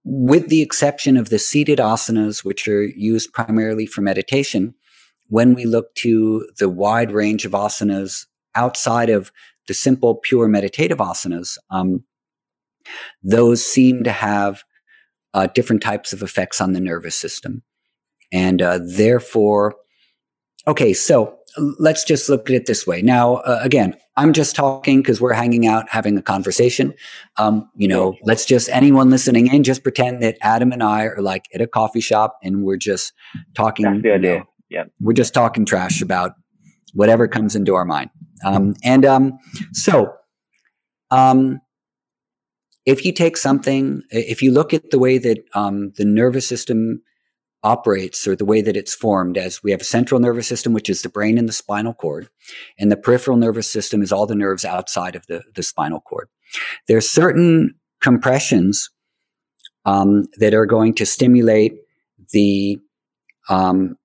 [0.04, 4.76] with the exception of the seated asanas, which are used primarily for meditation,
[5.28, 9.32] when we look to the wide range of asanas outside of
[9.68, 12.04] the simple, pure meditative asanas, um,
[13.24, 14.64] those seem to have
[15.34, 17.64] uh, different types of effects on the nervous system.
[18.32, 19.76] And uh, therefore,
[20.68, 21.40] okay, so
[21.80, 23.02] let's just look at it this way.
[23.02, 26.94] Now, uh, again, I'm just talking because we're hanging out, having a conversation.
[27.38, 31.22] Um, you know, let's just anyone listening in, just pretend that Adam and I are
[31.22, 33.14] like at a coffee shop and we're just
[33.56, 33.86] talking.
[33.86, 34.32] That's the idea.
[34.32, 36.34] You know, yeah, we're just talking trash about
[36.94, 38.10] whatever comes into our mind.
[38.44, 39.38] Um, and um,
[39.74, 40.14] so,
[41.12, 41.60] um,
[42.90, 47.04] if you take something, if you look at the way that um, the nervous system
[47.62, 50.90] operates or the way that it's formed, as we have a central nervous system, which
[50.90, 52.30] is the brain and the spinal cord,
[52.80, 56.30] and the peripheral nervous system is all the nerves outside of the, the spinal cord.
[56.88, 58.90] There are certain compressions
[59.86, 61.76] um, that are going to stimulate
[62.32, 62.80] the
[63.50, 63.98] um,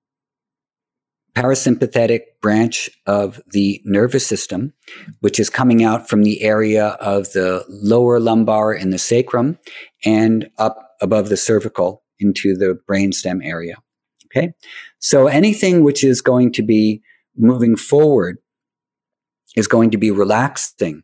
[1.35, 4.73] parasympathetic branch of the nervous system,
[5.19, 9.59] which is coming out from the area of the lower lumbar and the sacrum
[10.05, 13.75] and up above the cervical into the brainstem area.
[14.27, 14.53] Okay.
[14.99, 17.01] So anything which is going to be
[17.37, 18.37] moving forward
[19.55, 21.03] is going to be relaxing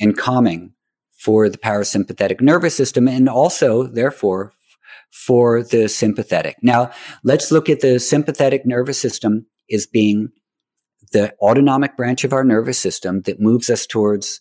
[0.00, 0.72] and calming
[1.16, 4.52] for the parasympathetic nervous system and also, therefore,
[5.10, 6.56] for the sympathetic.
[6.62, 6.90] Now,
[7.24, 10.30] let's look at the sympathetic nervous system is being
[11.12, 14.40] the autonomic branch of our nervous system that moves us towards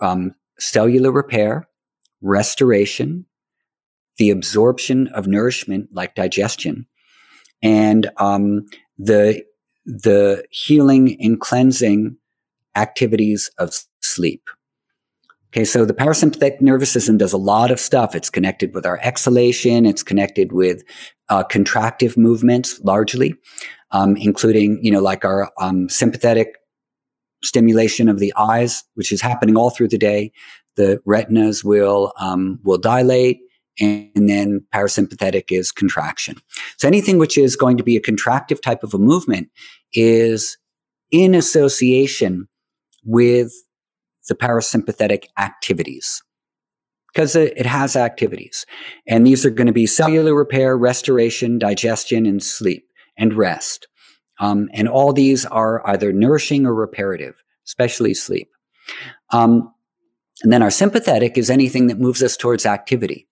[0.00, 1.68] um, cellular repair,
[2.20, 3.26] restoration,
[4.18, 6.86] the absorption of nourishment like digestion,
[7.62, 8.66] and um,
[8.98, 9.42] the
[9.86, 12.16] the healing and cleansing
[12.76, 14.48] activities of sleep.
[15.48, 18.14] Okay, so the parasympathetic nervous system does a lot of stuff.
[18.14, 19.84] It's connected with our exhalation.
[19.84, 20.84] It's connected with
[21.28, 23.34] uh, contractive movements largely
[23.92, 26.56] um, including, you know, like our um, sympathetic
[27.42, 30.32] stimulation of the eyes, which is happening all through the day.
[30.76, 33.40] The retinas will um, will dilate,
[33.80, 36.36] and, and then parasympathetic is contraction.
[36.78, 39.48] So anything which is going to be a contractive type of a movement
[39.92, 40.56] is
[41.10, 42.48] in association
[43.04, 43.52] with
[44.28, 46.22] the parasympathetic activities
[47.12, 48.64] because it, has activities.
[49.08, 52.86] And these are going to be cellular repair, restoration, digestion, and sleep
[53.20, 53.86] and rest.
[54.40, 58.50] Um, and all these are either nourishing or reparative, especially sleep.
[59.30, 59.72] Um,
[60.42, 63.28] and then our sympathetic is anything that moves us towards activity.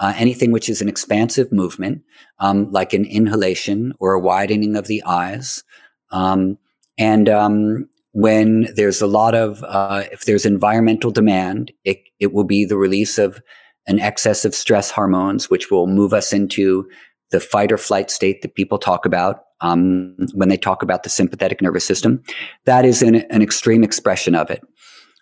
[0.00, 2.02] Uh, anything which is an expansive movement,
[2.38, 5.64] um, like an inhalation or a widening of the eyes,
[6.12, 6.56] um,
[6.98, 12.44] and um, when there's a lot of, uh, if there's environmental demand, it, it will
[12.44, 13.40] be the release of
[13.86, 16.88] an excess of stress hormones, which will move us into
[17.30, 21.10] the fight or flight state that people talk about um, when they talk about the
[21.10, 22.22] sympathetic nervous system.
[22.64, 24.62] That is an, an extreme expression of it.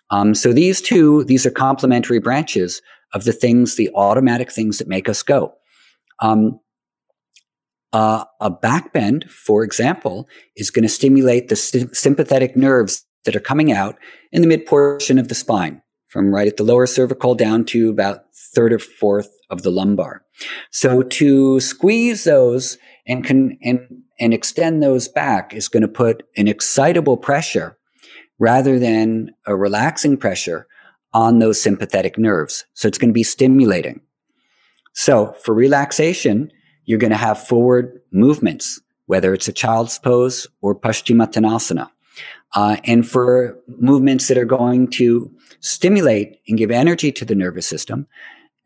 [0.09, 2.81] Um, so these two, these are complementary branches
[3.13, 5.53] of the things, the automatic things that make us go.
[6.19, 6.59] Um,
[7.93, 13.71] uh, a backbend, for example, is going to stimulate the sympathetic nerves that are coming
[13.71, 13.97] out
[14.31, 17.89] in the mid portion of the spine, from right at the lower cervical down to
[17.89, 20.23] about third or fourth of the lumbar.
[20.71, 22.77] So to squeeze those
[23.07, 23.79] and can and
[24.19, 27.77] and extend those back is going to put an excitable pressure
[28.39, 30.67] rather than a relaxing pressure
[31.13, 32.65] on those sympathetic nerves.
[32.73, 34.01] So it's going to be stimulating.
[34.93, 36.51] So for relaxation,
[36.85, 41.89] you're going to have forward movements, whether it's a child's pose or Paschimottanasana.
[42.55, 47.67] Uh, and for movements that are going to stimulate and give energy to the nervous
[47.67, 48.07] system,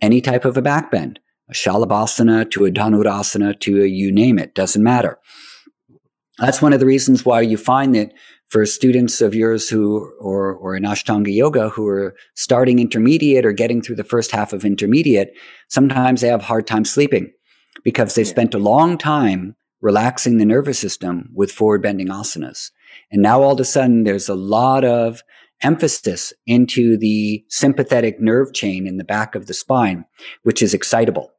[0.02, 1.18] any type of a backbend,
[1.50, 5.20] a Shalabhasana to a Dhanurasana to a you name it, doesn't matter.
[6.40, 8.14] That's one of the reasons why you find that
[8.50, 13.54] for students of yours who, or, or in Ashtanga yoga who are starting intermediate or
[13.54, 15.34] getting through the first half of intermediate,
[15.70, 17.32] sometimes they have a hard time sleeping
[17.84, 22.72] because they've spent a long time relaxing the nervous system with forward bending asanas.
[23.12, 25.24] And now all of a sudden there's a lot of
[25.64, 30.06] emphasis into the sympathetic nerve chain in the back of the spine,
[30.44, 31.32] which is excitable.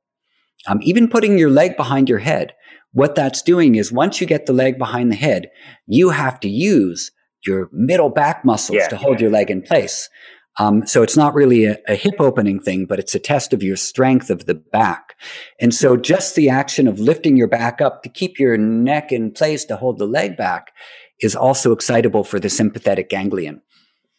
[0.67, 2.55] Um, even putting your leg behind your head,
[2.93, 5.51] what that's doing is once you get the leg behind the head,
[5.87, 7.11] you have to use
[7.45, 8.89] your middle back muscles yeah.
[8.89, 10.09] to hold your leg in place.
[10.59, 13.63] Um, so it's not really a, a, hip opening thing, but it's a test of
[13.63, 15.17] your strength of the back.
[15.59, 19.33] And so just the action of lifting your back up to keep your neck in
[19.33, 20.73] place to hold the leg back
[21.21, 23.63] is also excitable for the sympathetic ganglion.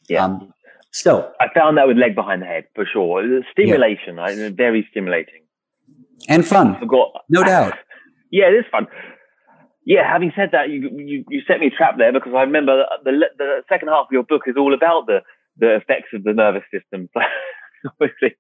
[0.08, 0.26] Yeah.
[0.26, 0.54] Um,
[0.92, 3.24] so I found that with leg behind the head for sure.
[3.52, 4.22] Stimulation, yeah.
[4.22, 4.54] right?
[4.54, 5.44] very stimulating
[6.28, 6.76] and fun.
[6.76, 7.74] I forgot, no doubt.
[8.32, 8.88] yeah, it is fun.
[9.86, 12.86] Yeah, having said that, you, you, you set me a trap there because I remember
[13.04, 15.20] the, the, the second half of your book is all about the
[15.58, 17.10] the effects of the nervous system.
[18.02, 18.36] Obviously,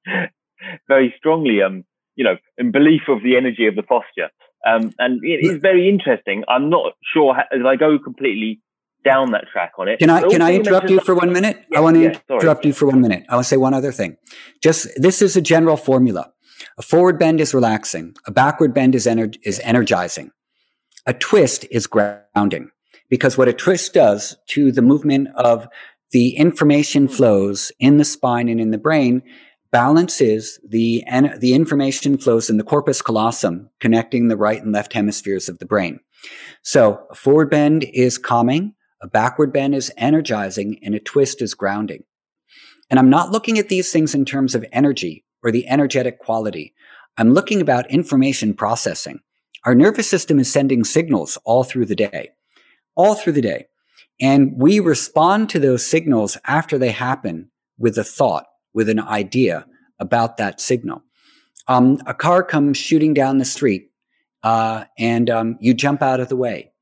[0.87, 1.83] very strongly, um,
[2.15, 4.29] you know, in belief of the energy of the posture.
[4.65, 6.43] Um, and it is very interesting.
[6.47, 8.61] I'm not sure how, if I go completely
[9.03, 9.99] down that track on it.
[9.99, 11.65] Can I can I interrupt you for one minute?
[11.75, 13.25] I want to yeah, interrupt you for one minute.
[13.29, 14.17] I want to say one other thing.
[14.61, 16.31] Just this is a general formula.
[16.77, 18.15] A forward bend is relaxing.
[18.25, 20.31] A backward bend is, ener- is energizing.
[21.05, 22.71] A twist is grounding
[23.09, 25.67] because what a twist does to the movement of
[26.11, 29.21] the information flows in the spine and in the brain
[29.71, 34.93] balances the, en- the information flows in the corpus callosum connecting the right and left
[34.93, 35.99] hemispheres of the brain.
[36.61, 41.53] So a forward bend is calming, a backward bend is energizing, and a twist is
[41.53, 42.05] grounding.
[42.89, 46.73] And I'm not looking at these things in terms of energy or the energetic quality.
[47.17, 49.19] I'm looking about information processing.
[49.65, 52.29] Our nervous system is sending signals all through the day,
[52.95, 53.65] all through the day.
[54.21, 59.65] And we respond to those signals after they happen with a thought, with an idea
[59.99, 61.03] about that signal.
[61.67, 63.89] Um, a car comes shooting down the street,
[64.43, 66.72] uh, and um, you jump out of the way.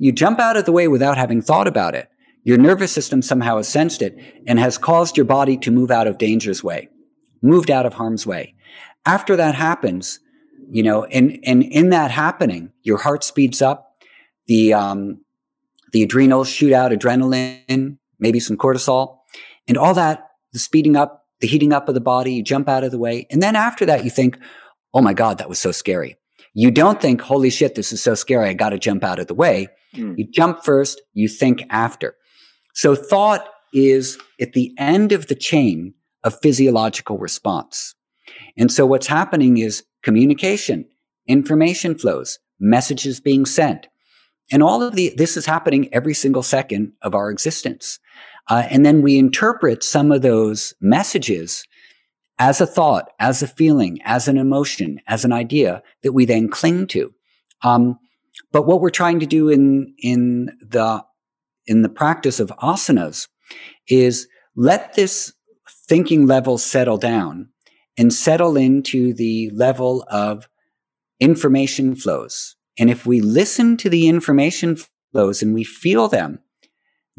[0.00, 2.08] You jump out of the way without having thought about it.
[2.42, 6.08] Your nervous system somehow has sensed it and has caused your body to move out
[6.08, 6.88] of danger's way
[7.42, 8.54] moved out of harm's way.
[9.06, 10.20] After that happens,
[10.70, 13.96] you know, and, and in that happening, your heart speeds up,
[14.46, 15.24] the, um,
[15.92, 19.18] the adrenals shoot out adrenaline, maybe some cortisol,
[19.66, 22.84] and all that, the speeding up, the heating up of the body, you jump out
[22.84, 23.26] of the way.
[23.30, 24.38] And then after that, you think,
[24.92, 26.16] oh my God, that was so scary.
[26.54, 28.48] You don't think, holy shit, this is so scary.
[28.48, 29.68] I got to jump out of the way.
[29.94, 30.16] Mm.
[30.18, 32.16] You jump first, you think after.
[32.74, 35.94] So thought is at the end of the chain
[36.24, 37.94] of physiological response.
[38.56, 40.86] And so what's happening is communication,
[41.26, 43.88] information flows, messages being sent.
[44.52, 48.00] And all of the, this is happening every single second of our existence.
[48.48, 51.64] Uh, and then we interpret some of those messages
[52.40, 56.48] as a thought, as a feeling, as an emotion, as an idea that we then
[56.48, 57.12] cling to.
[57.62, 57.98] Um,
[58.50, 61.04] but what we're trying to do in, in the,
[61.66, 63.28] in the practice of asanas
[63.88, 64.26] is
[64.56, 65.34] let this
[65.86, 67.50] thinking level settle down
[67.98, 70.48] and settle into the level of
[71.20, 72.56] information flows.
[72.78, 74.78] And if we listen to the information
[75.12, 76.38] flows and we feel them,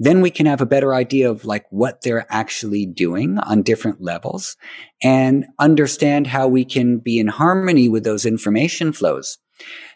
[0.03, 4.01] then we can have a better idea of like what they're actually doing on different
[4.01, 4.57] levels
[5.03, 9.37] and understand how we can be in harmony with those information flows.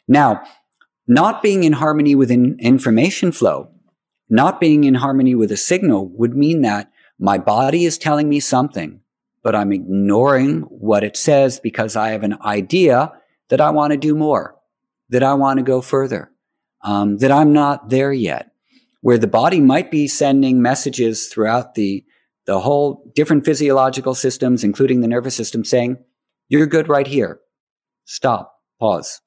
[0.08, 0.44] Now,
[1.08, 3.72] not being in harmony with an information flow
[4.30, 8.40] not being in harmony with a signal would mean that my body is telling me
[8.40, 9.02] something,
[9.44, 13.14] but I'm ignoring what it says because I have an idea
[13.50, 14.56] that I want to do more,
[15.10, 16.32] that I want to go further,
[16.82, 18.52] um, that I'm not there yet.
[19.06, 22.04] Where the body might be sending messages throughout the
[22.48, 25.98] the whole different physiological systems, including the nervous system, saying,
[26.50, 27.40] "You're good right here.
[28.06, 28.44] Stop.
[28.80, 29.22] Pause.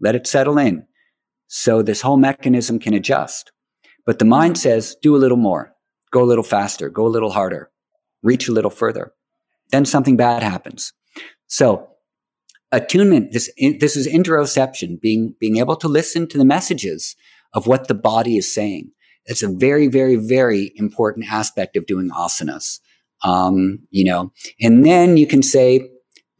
[0.00, 0.86] Let it settle in."
[1.48, 3.52] So this whole mechanism can adjust.
[4.04, 5.74] But the mind says, do a little more,
[6.10, 7.70] go a little faster, go a little harder,
[8.22, 9.12] reach a little further.
[9.70, 10.92] Then something bad happens.
[11.46, 11.88] So
[12.70, 17.16] attunement, this, this is interoception, being, being able to listen to the messages
[17.52, 18.90] of what the body is saying.
[19.26, 22.80] It's a very, very, very important aspect of doing asanas.
[23.24, 25.88] Um, you know, and then you can say,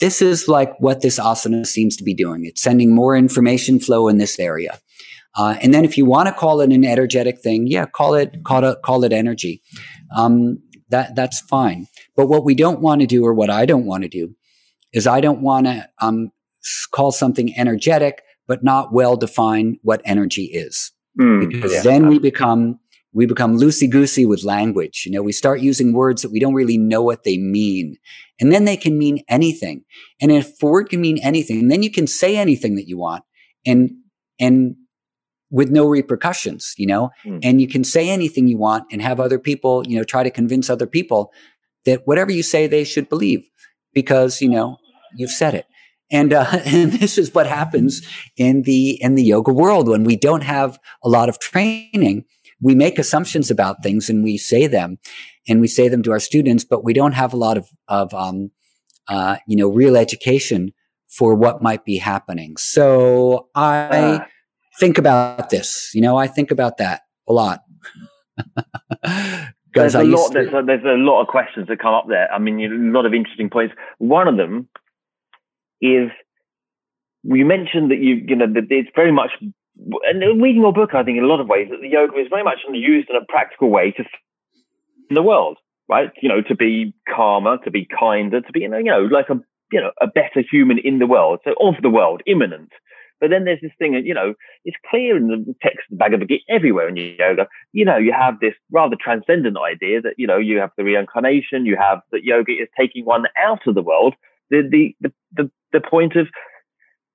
[0.01, 2.45] this is like what this asana seems to be doing.
[2.45, 4.81] It's sending more information flow in this area.
[5.37, 8.43] Uh, and then if you want to call it an energetic thing, yeah, call it
[8.45, 9.63] call it call it energy.
[10.15, 10.59] Um,
[10.91, 11.87] that that's fine.
[12.17, 14.35] But what we don't want to do, or what I don't want to do,
[14.93, 16.33] is I don't want to um,
[16.91, 21.83] call something energetic, but not well define what energy is, mm, because yeah.
[21.83, 22.79] then we become
[23.13, 25.05] we become loosey goosey with language.
[25.05, 27.99] You know, we start using words that we don't really know what they mean.
[28.41, 29.85] And then they can mean anything.
[30.21, 33.25] And if a word can mean anything, then you can say anything that you want.
[33.67, 33.93] And,
[34.41, 34.77] and
[35.51, 37.39] with no repercussions, you know, mm.
[37.43, 40.31] and you can say anything you want and have other people, you know, try to
[40.31, 41.31] convince other people
[41.85, 43.47] that whatever you say, they should believe
[43.93, 44.79] because, you know,
[45.15, 45.67] you've said it.
[46.13, 48.07] And, uh, and this is what happens
[48.37, 52.25] in the, in the yoga world when we don't have a lot of training.
[52.61, 54.99] We make assumptions about things and we say them
[55.49, 58.15] and we say them to our students, but we don't have a lot of, of,
[58.15, 58.53] um,
[59.09, 60.73] uh, you know, real education
[61.09, 62.57] for what might be happening.
[62.57, 64.25] So I, uh
[64.79, 65.91] think about this.
[65.95, 67.61] You know, I think about that a lot.
[69.75, 70.33] there's a lot.
[70.33, 72.33] There's, a, there's a lot of questions that come up there.
[72.33, 73.75] I mean, a lot of interesting points.
[73.99, 74.69] One of them
[75.83, 76.11] is
[77.25, 79.33] you mentioned that you you know that it's very much
[80.05, 82.29] and reading your book, I think in a lot of ways that the yoga is
[82.29, 84.05] very much used in a practical way to
[85.11, 85.59] in the world,
[85.89, 86.11] right?
[86.21, 89.29] You know, to be calmer, to be kinder, to be you know, you know, like
[89.29, 92.71] a you know a better human in the world, so of the world, immanent.
[93.21, 96.43] But then there's this thing, you know, it's clear in the text the Bhagavad Gita
[96.49, 97.47] everywhere in yoga.
[97.73, 101.65] You know, you have this rather transcendent idea that you know you have the reincarnation,
[101.65, 104.15] you have that yoga is taking one out of the world.
[104.53, 106.29] The the the the, the point of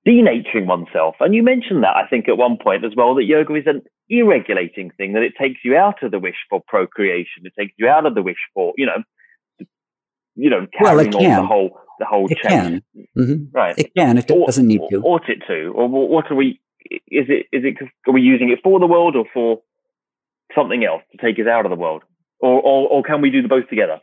[0.06, 1.16] denaturing oneself.
[1.20, 3.82] And you mentioned that, I think, at one point as well, that yoga is an
[4.08, 7.88] irregulating thing, that it takes you out of the wish for procreation, it takes you
[7.88, 9.02] out of the wish for, you know,
[10.34, 12.50] you know, carrying well, on the whole the whole it chain.
[12.50, 12.82] Can.
[13.18, 13.44] Mm-hmm.
[13.52, 13.76] Right.
[13.76, 14.18] It can.
[14.18, 15.02] It doesn't need to.
[15.02, 15.72] Ought it to?
[15.74, 16.60] Or what are we?
[16.90, 17.46] Is it?
[17.52, 17.76] Is it?
[18.06, 19.60] Are we using it for the world or for
[20.54, 22.02] something else to take us out of the world,
[22.38, 24.00] or or, or can we do the both together?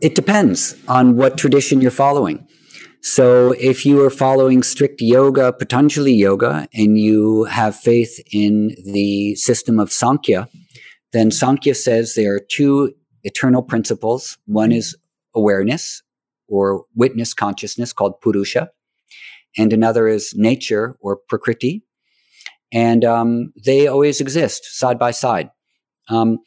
[0.00, 2.46] It depends on what tradition you're following.
[3.00, 9.36] So if you are following strict yoga, Patanjali yoga, and you have faith in the
[9.36, 10.48] system of Sankhya,
[11.12, 14.38] then Sankhya says there are two eternal principles.
[14.46, 14.96] One is
[15.34, 16.02] awareness,
[16.48, 18.70] or witness consciousness called Purusha,
[19.56, 21.82] and another is nature or Prakriti.
[22.72, 25.50] And um, they always exist side by side.
[26.08, 26.38] Um,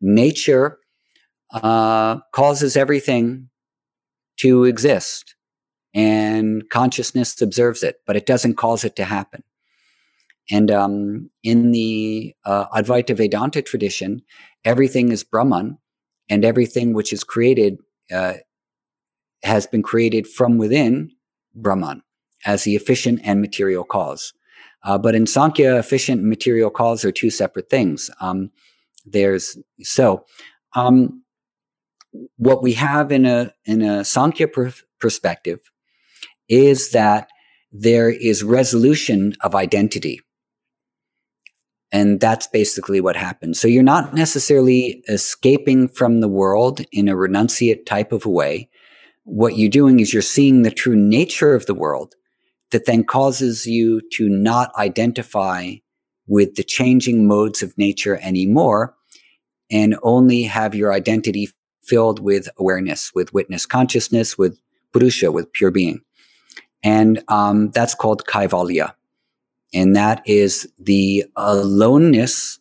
[0.00, 0.78] nature
[1.52, 3.48] uh, causes everything
[4.38, 5.36] to exist,
[5.94, 9.42] and consciousness observes it, but it doesn't cause it to happen.
[10.50, 14.22] And um, in the uh, Advaita Vedanta tradition,
[14.64, 15.78] everything is Brahman,
[16.28, 17.78] and everything which is created
[18.12, 18.34] uh,
[19.42, 21.12] has been created from within
[21.54, 22.02] Brahman
[22.44, 24.32] as the efficient and material cause.
[24.82, 28.10] Uh, but in Sankhya, efficient and material cause are two separate things.
[28.20, 28.50] Um,
[29.06, 30.24] there's so
[30.74, 31.23] um,
[32.36, 35.60] what we have in a in a Sankhya per- perspective
[36.48, 37.28] is that
[37.72, 40.20] there is resolution of identity.
[41.90, 43.60] And that's basically what happens.
[43.60, 48.68] So you're not necessarily escaping from the world in a renunciate type of a way
[49.24, 52.14] what you're doing is you're seeing the true nature of the world
[52.70, 55.72] that then causes you to not identify
[56.26, 58.94] with the changing modes of nature anymore
[59.70, 61.48] and only have your identity
[61.86, 64.58] filled with awareness, with witness consciousness, with
[64.92, 66.00] Purusha, with pure being.
[66.82, 68.94] And um, that's called Kaivalya.
[69.72, 72.58] And that is the aloneness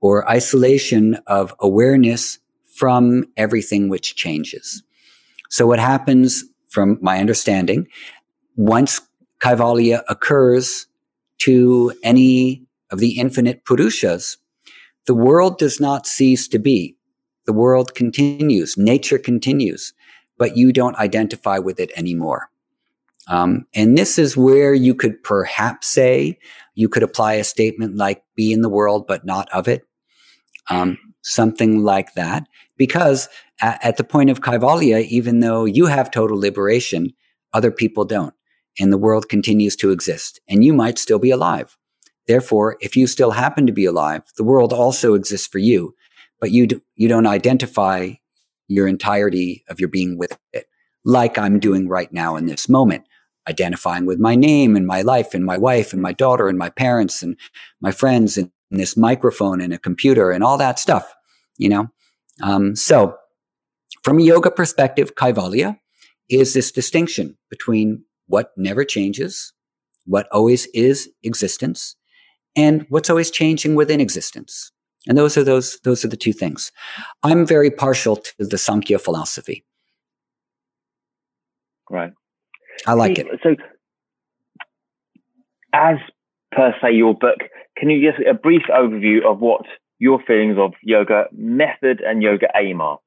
[0.00, 2.38] or isolation of awareness
[2.74, 4.82] from everything which changes.
[5.50, 7.86] So what happens from my understanding,
[8.56, 9.00] once
[9.40, 10.86] Kaivalya occurs
[11.38, 14.36] to any of the infinite Purushas,
[15.06, 16.96] the world does not cease to be.
[17.50, 19.92] The world continues, nature continues,
[20.38, 22.48] but you don't identify with it anymore.
[23.26, 26.38] Um, and this is where you could perhaps say
[26.76, 29.82] you could apply a statement like be in the world, but not of it.
[30.68, 32.46] Um, something like that.
[32.76, 33.28] Because
[33.60, 37.12] at, at the point of Kaivalya, even though you have total liberation,
[37.52, 38.34] other people don't.
[38.78, 40.40] And the world continues to exist.
[40.48, 41.76] And you might still be alive.
[42.28, 45.96] Therefore, if you still happen to be alive, the world also exists for you,
[46.40, 48.12] but you, do, you don't identify
[48.68, 50.66] your entirety of your being with it,
[51.04, 53.04] like I'm doing right now in this moment,
[53.48, 56.70] identifying with my name and my life and my wife and my daughter and my
[56.70, 57.36] parents and
[57.80, 61.14] my friends and this microphone and a computer and all that stuff,
[61.58, 61.88] you know?
[62.42, 63.16] Um, so,
[64.04, 65.78] from a yoga perspective, Kaivalya
[66.30, 69.52] is this distinction between what never changes,
[70.06, 71.96] what always is existence,
[72.56, 74.72] and what's always changing within existence.
[75.06, 76.72] And those are those those are the two things.
[77.22, 79.64] I'm very partial to the Sankhya philosophy.
[81.88, 82.12] Right.
[82.86, 83.26] I like it.
[83.42, 83.56] So
[85.72, 85.96] as
[86.52, 87.38] per se your book,
[87.76, 89.62] can you give a brief overview of what
[89.98, 92.98] your feelings of yoga method and yoga aim are?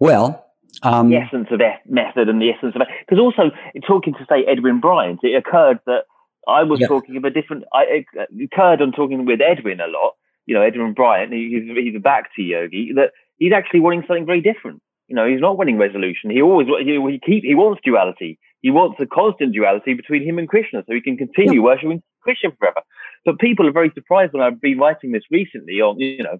[0.00, 0.44] Well,
[0.82, 2.88] um, the essence of method and the essence of it.
[3.00, 3.50] Because also,
[3.86, 6.04] talking to say Edwin Bryant, it occurred that
[6.46, 6.86] I was yeah.
[6.86, 7.64] talking of a different.
[7.72, 8.04] I
[8.42, 10.14] occurred uh, on talking with Edwin a lot.
[10.46, 11.32] You know, Edwin Bryant.
[11.32, 12.92] He's he's a bhakti yogi.
[12.94, 14.80] That he's actually wanting something very different.
[15.08, 16.30] You know, he's not wanting resolution.
[16.30, 18.38] He always he, he keep he wants duality.
[18.60, 21.64] He wants a constant duality between him and Krishna, so he can continue yeah.
[21.64, 22.80] worshiping Krishna forever.
[23.24, 26.38] But people are very surprised when I've been writing this recently on you know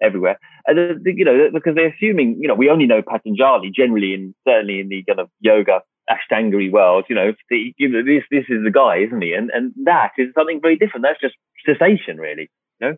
[0.00, 0.38] everywhere.
[0.68, 4.34] Uh, and, you know, because they're assuming, you know, we only know Patanjali generally, and
[4.46, 5.80] certainly in the kind of yoga
[6.10, 9.32] Ashtangari world, you know, the, you know, this this is the guy, isn't he?
[9.32, 11.04] And and that is something very different.
[11.04, 11.34] That's just
[11.66, 12.50] cessation, really.
[12.80, 12.96] You know.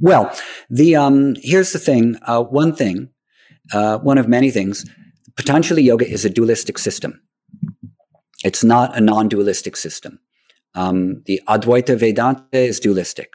[0.00, 0.36] Well,
[0.68, 2.16] the um, here's the thing.
[2.22, 3.10] Uh, one thing,
[3.72, 4.84] uh, one of many things.
[5.36, 7.20] Patanjali, Yoga is a dualistic system.
[8.44, 10.20] It's not a non-dualistic system.
[10.74, 13.32] Um, the Advaita Vedanta is dualistic,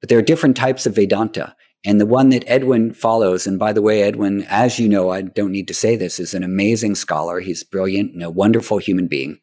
[0.00, 1.54] but there are different types of Vedanta.
[1.84, 5.20] And the one that Edwin follows, and by the way, Edwin, as you know, I
[5.20, 7.40] don't need to say this, is an amazing scholar.
[7.40, 9.38] He's brilliant and a wonderful human being.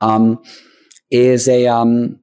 [0.00, 0.42] Um,
[1.10, 2.20] is a, um,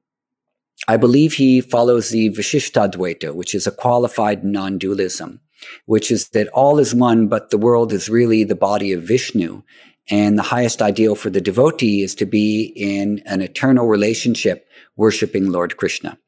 [0.88, 5.40] I believe he follows the Vishishtadvaita, which is a qualified non dualism,
[5.86, 9.62] which is that all is one, but the world is really the body of Vishnu.
[10.10, 15.50] And the highest ideal for the devotee is to be in an eternal relationship worshiping
[15.50, 16.18] Lord Krishna.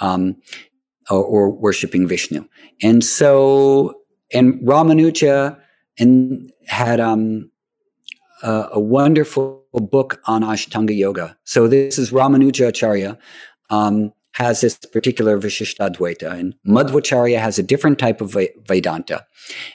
[0.00, 0.36] Um,
[1.10, 2.44] or, or worshiping Vishnu.
[2.82, 3.94] And so,
[4.32, 5.58] and Ramanuja
[5.98, 7.50] and had um,
[8.42, 11.36] a, wonderful book on Ashtanga Yoga.
[11.44, 13.18] So this is Ramanuja Acharya
[13.70, 18.36] um, has this particular Vishishtadvaita, and Madhvacharya has a different type of
[18.66, 19.26] Vedanta.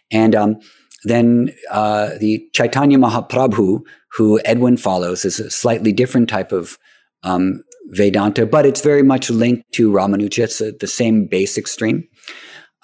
[0.10, 0.60] And um,
[1.04, 3.82] then uh, the Chaitanya Mahaprabhu,
[4.14, 6.78] who Edwin follows, is a slightly different type of
[7.24, 7.64] um,
[7.96, 10.44] Vedanta, but it's very much linked to Ramanuja.
[10.44, 12.08] It's a, the same basic stream.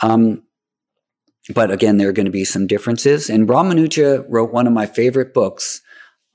[0.01, 0.43] Um,
[1.53, 3.29] but again, there are going to be some differences.
[3.29, 5.81] And Ramanuja wrote one of my favorite books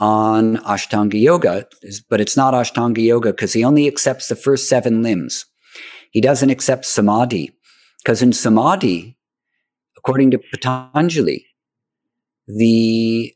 [0.01, 1.66] on Ashtanga Yoga,
[2.11, 5.47] but it's not Ashtanga Yoga because he only accepts the first seven limbs.
[6.11, 7.53] He doesn't accept Samadhi
[8.03, 9.16] because in Samadhi,
[9.97, 11.47] according to Patanjali,
[12.47, 13.35] the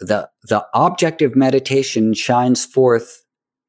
[0.00, 3.21] the the object of meditation shines forth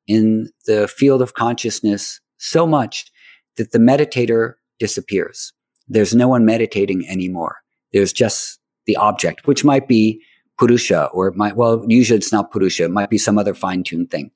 [0.07, 3.11] in the field of consciousness so much
[3.57, 5.53] that the meditator disappears.
[5.87, 7.57] There's no one meditating anymore.
[7.91, 10.21] There's just the object, which might be
[10.57, 13.83] Purusha, or it might, well, usually it's not Purusha, it might be some other fine
[13.83, 14.31] tuned thing.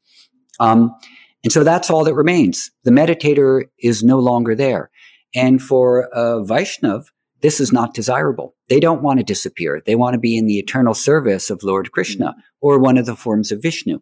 [0.60, 0.96] Um,
[1.44, 2.72] and so that's all that remains.
[2.84, 4.90] The meditator is no longer there.
[5.36, 7.06] And for Vaishnav,
[7.42, 8.56] this is not desirable.
[8.70, 9.82] They don't want to disappear.
[9.86, 13.16] They want to be in the eternal service of Lord Krishna or one of the
[13.16, 14.00] forms of Vishnu.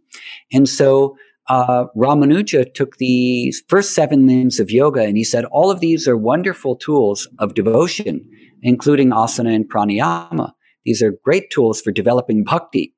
[0.53, 1.17] And so
[1.47, 6.07] uh, Ramanuja took the first seven limbs of yoga and he said, all of these
[6.07, 8.27] are wonderful tools of devotion,
[8.61, 10.53] including asana and pranayama.
[10.85, 12.93] These are great tools for developing bhakti.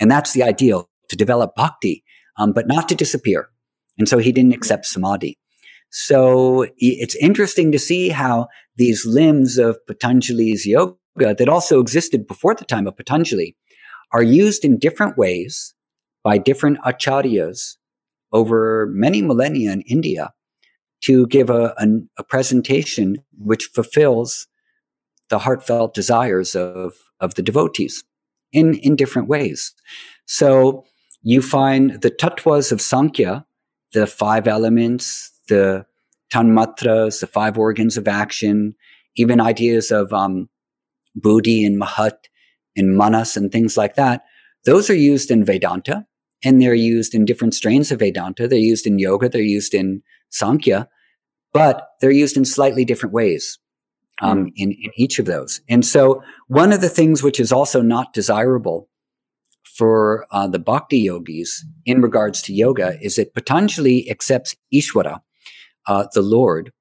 [0.00, 2.04] And that's the ideal to develop bhakti,
[2.36, 3.50] um, but not to disappear.
[3.98, 5.36] And so he didn't accept samadhi.
[5.90, 12.54] So it's interesting to see how these limbs of Patanjali's yoga that also existed before
[12.54, 13.56] the time of Patanjali
[14.12, 15.74] are used in different ways
[16.22, 17.76] by different acharyas
[18.32, 20.32] over many millennia in India
[21.02, 21.86] to give a, a,
[22.18, 24.46] a presentation which fulfills
[25.28, 28.04] the heartfelt desires of, of the devotees
[28.52, 29.74] in, in different ways.
[30.26, 30.84] So
[31.22, 33.46] you find the tattvas of Sankhya,
[33.92, 35.86] the five elements, the
[36.32, 38.74] tanmatras, the five organs of action,
[39.16, 40.48] even ideas of um,
[41.14, 42.28] buddhi and mahat
[42.76, 44.24] and manas and things like that.
[44.64, 46.06] Those are used in Vedanta
[46.44, 48.48] and they're used in different strains of Vedanta.
[48.48, 50.88] They're used in yoga, they're used in Sankhya,
[51.52, 53.58] but they're used in slightly different ways
[54.20, 54.52] um, mm.
[54.56, 55.60] in, in each of those.
[55.68, 58.88] And so, one of the things which is also not desirable
[59.64, 65.20] for uh, the bhakti yogis in regards to yoga is that Patanjali accepts Ishvara,
[65.86, 66.72] uh, the Lord,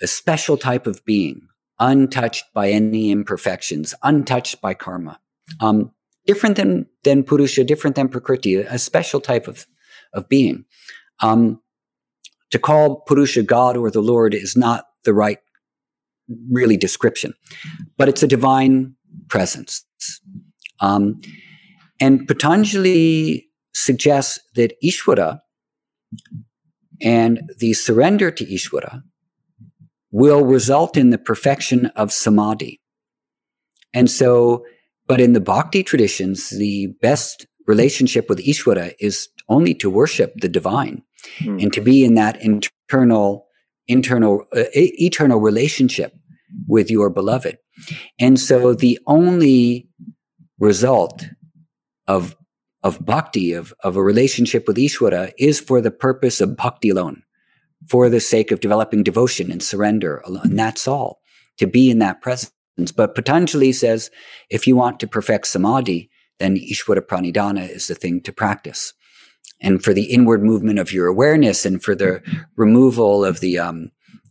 [0.00, 1.48] a special type of being,
[1.78, 5.18] untouched by any imperfections, untouched by karma.
[5.60, 5.92] Um,
[6.30, 9.66] different than, than Purusha, different than Prakriti, a special type of,
[10.14, 10.64] of being.
[11.18, 11.60] Um,
[12.52, 15.38] to call Purusha God or the Lord is not the right,
[16.48, 17.34] really, description,
[17.98, 18.94] but it's a divine
[19.26, 19.84] presence.
[20.78, 21.20] Um,
[22.00, 25.40] and Patanjali suggests that Ishvara
[27.02, 29.02] and the surrender to Ishvara
[30.12, 32.80] will result in the perfection of samadhi.
[33.92, 34.64] And so,
[35.10, 40.48] but in the bhakti traditions, the best relationship with Ishvara is only to worship the
[40.48, 41.02] divine
[41.40, 41.60] mm.
[41.60, 43.48] and to be in that internal,
[43.88, 46.14] internal, uh, eternal relationship
[46.68, 47.58] with your beloved.
[48.20, 49.88] And so the only
[50.60, 51.24] result
[52.06, 52.36] of
[52.84, 57.24] of bhakti, of, of a relationship with Ishvara, is for the purpose of bhakti alone,
[57.88, 60.50] for the sake of developing devotion and surrender alone.
[60.50, 61.20] And that's all,
[61.58, 62.52] to be in that presence.
[62.96, 64.10] But Patanjali says
[64.48, 68.94] if you want to perfect samadhi, then Ishvara Pranidhana is the thing to practice.
[69.60, 72.22] And for the inward movement of your awareness and for the
[72.56, 73.90] removal of the, um,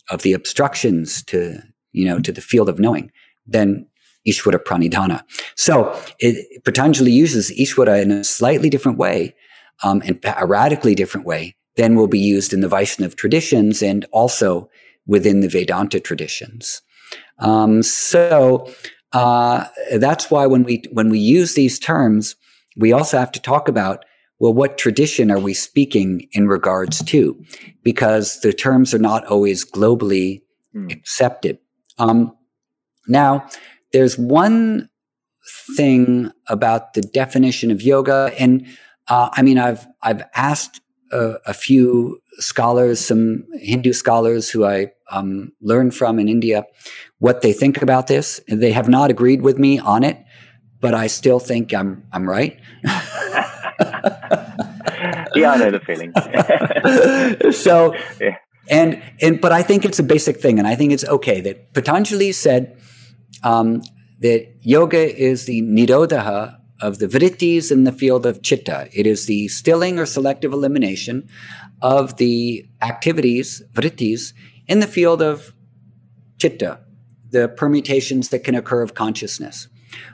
[0.10, 3.12] of the obstructions to, you know, to the field of knowing,
[3.46, 3.88] then
[4.28, 5.24] Ishvara Pranidhana.
[5.56, 9.36] So it, Patanjali uses Ishvara in a slightly different way,
[9.84, 14.06] um, and a radically different way than will be used in the Vaishnava traditions and
[14.12, 14.70] also
[15.08, 16.82] within the Vedanta traditions.
[17.40, 18.72] Um, so
[19.14, 19.66] uh,
[19.96, 22.36] that's why when we when we use these terms,
[22.78, 24.06] we also have to talk about
[24.40, 27.38] well, what tradition are we speaking in regards to?
[27.84, 30.42] Because the terms are not always globally
[30.74, 30.92] mm.
[30.92, 31.60] accepted.
[31.98, 32.34] Um,
[33.08, 33.46] now,
[33.92, 34.90] there's one
[35.76, 38.66] thing about the definition of yoga, and
[39.10, 40.80] uh, I mean, I've I've asked
[41.12, 46.66] a, a, few scholars, some Hindu scholars who I um, learned from in India,
[47.20, 48.40] what they think about this.
[48.48, 50.24] They have not agreed with me on it,
[50.80, 52.60] but I still think I'm I'm right.
[55.36, 56.14] yeah, I know the feeling.
[57.52, 58.38] so, yeah.
[58.70, 61.74] and and but I think it's a basic thing, and I think it's okay that
[61.74, 62.80] Patanjali said
[63.44, 63.82] um,
[64.20, 68.90] that yoga is the nirodha of the vrittis in the field of chitta.
[68.94, 71.28] It is the stilling or selective elimination
[71.82, 74.34] of the activities, vrittis,
[74.68, 75.54] in the field of
[76.38, 76.80] chitta,
[77.32, 79.68] the permutations that can occur of consciousness,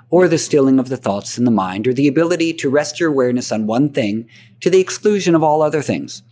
[0.09, 3.09] or the stilling of the thoughts in the mind, or the ability to rest your
[3.09, 4.27] awareness on one thing
[4.61, 6.23] to the exclusion of all other things.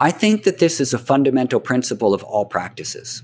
[0.00, 3.22] I think that this is a fundamental principle of all practices.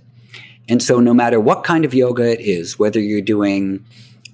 [0.68, 3.84] And so, no matter what kind of yoga it is, whether you're doing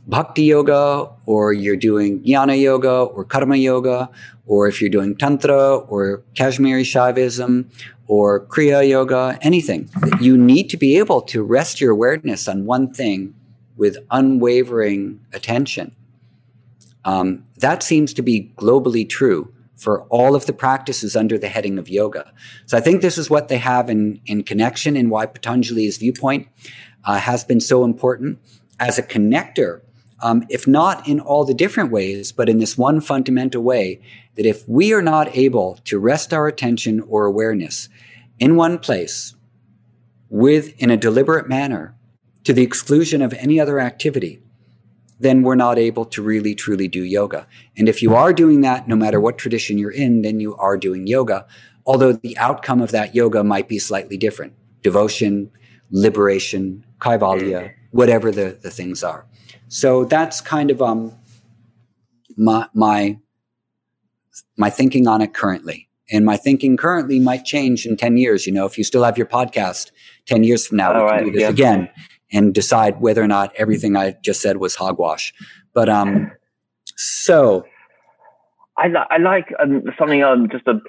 [0.07, 4.11] bhakti yoga or you're doing jnana yoga or karma yoga,
[4.47, 7.67] or if you're doing tantra or Kashmiri Shaivism
[8.07, 9.89] or kriya yoga, anything,
[10.21, 13.35] you need to be able to rest your awareness on one thing
[13.77, 15.95] with unwavering attention.
[17.05, 21.79] Um, that seems to be globally true for all of the practices under the heading
[21.79, 22.33] of yoga.
[22.67, 26.49] So I think this is what they have in, in connection and why Patanjali's viewpoint
[27.05, 28.39] uh, has been so important
[28.79, 29.81] as a connector,
[30.23, 34.01] um, if not in all the different ways, but in this one fundamental way
[34.37, 37.89] that if we are not able to rest our attention or awareness
[38.39, 39.35] in one place
[40.29, 41.95] with in a deliberate manner
[42.45, 44.41] to the exclusion of any other activity,
[45.21, 47.47] then we're not able to really truly do yoga.
[47.77, 50.77] And if you are doing that, no matter what tradition you're in, then you are
[50.77, 51.47] doing yoga,
[51.87, 55.51] although the outcome of that yoga might be slightly different devotion,
[55.91, 59.27] liberation, kaivalya, whatever the, the things are.
[59.75, 61.13] So that's kind of um,
[62.37, 63.19] my, my,
[64.57, 65.89] my thinking on it currently.
[66.13, 68.47] And my thinking currently might change in 10 years.
[68.47, 69.91] You know, if you still have your podcast
[70.27, 71.49] 10 years from now, All we can do this yeah.
[71.49, 71.91] again
[72.33, 75.35] and decide whether or not everything I just said was hogwash.
[75.73, 76.31] But um,
[76.95, 77.65] so
[78.79, 80.81] I, li- I like um, something um, just a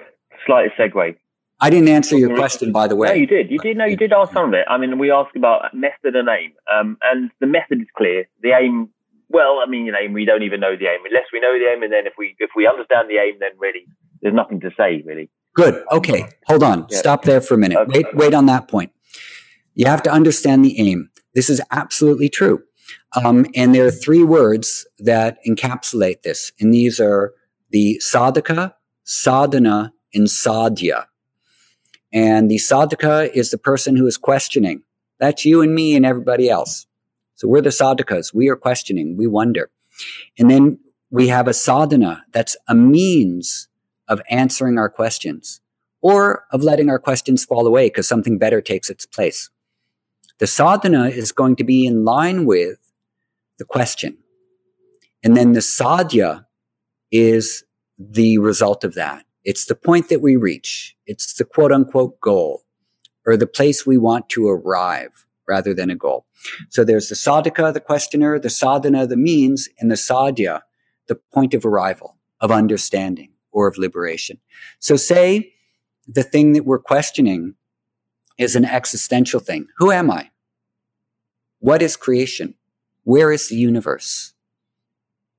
[0.46, 1.16] slight segue.
[1.60, 3.08] I didn't answer your question, by the way.
[3.08, 3.50] No, you did.
[3.50, 3.76] You did.
[3.76, 4.66] No, you did ask some of it.
[4.68, 8.28] I mean, we asked about method and aim, um, and the method is clear.
[8.42, 8.90] The aim,
[9.30, 11.64] well, I mean, you know, we don't even know the aim unless we know the
[11.72, 13.86] aim, and then if we if we understand the aim, then really
[14.20, 15.30] there's nothing to say really.
[15.54, 15.82] Good.
[15.90, 16.28] Okay.
[16.46, 16.86] Hold on.
[16.90, 16.98] Yeah.
[16.98, 17.78] Stop there for a minute.
[17.78, 18.04] Okay.
[18.04, 18.92] Wait, wait on that point.
[19.74, 21.10] You have to understand the aim.
[21.34, 22.62] This is absolutely true.
[23.16, 26.52] Um, and there are three words that encapsulate this.
[26.60, 27.32] And these are
[27.70, 31.06] the sadhaka, sadhana, and sadhya.
[32.16, 34.82] And the sadhaka is the person who is questioning.
[35.20, 36.86] That's you and me and everybody else.
[37.34, 38.32] So we're the sadhakas.
[38.32, 39.18] We are questioning.
[39.18, 39.70] We wonder.
[40.38, 40.78] And then
[41.10, 43.68] we have a sadhana that's a means
[44.08, 45.60] of answering our questions
[46.00, 49.50] or of letting our questions fall away because something better takes its place.
[50.38, 52.78] The sadhana is going to be in line with
[53.58, 54.16] the question.
[55.22, 56.46] And then the sadhya
[57.12, 57.64] is
[57.98, 59.25] the result of that.
[59.46, 60.96] It's the point that we reach.
[61.06, 62.64] It's the quote unquote goal
[63.24, 66.26] or the place we want to arrive rather than a goal.
[66.68, 70.62] So there's the sadhaka, the questioner, the sadhana, the means, and the sadhya,
[71.06, 74.40] the point of arrival, of understanding or of liberation.
[74.80, 75.52] So say
[76.08, 77.54] the thing that we're questioning
[78.38, 79.68] is an existential thing.
[79.76, 80.30] Who am I?
[81.60, 82.54] What is creation?
[83.04, 84.34] Where is the universe?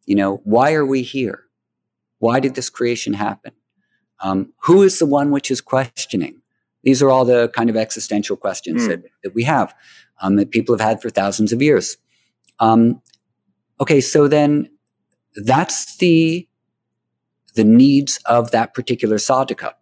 [0.06, 1.44] You know, why are we here?
[2.20, 3.52] Why did this creation happen?
[4.20, 6.42] Um, who is the one which is questioning?
[6.84, 8.88] These are all the kind of existential questions mm.
[8.88, 9.74] that, that we have,
[10.22, 11.98] um, that people have had for thousands of years.
[12.60, 13.02] Um,
[13.80, 14.70] okay, so then
[15.36, 16.48] that's the
[17.56, 19.74] the needs of that particular sadhaka.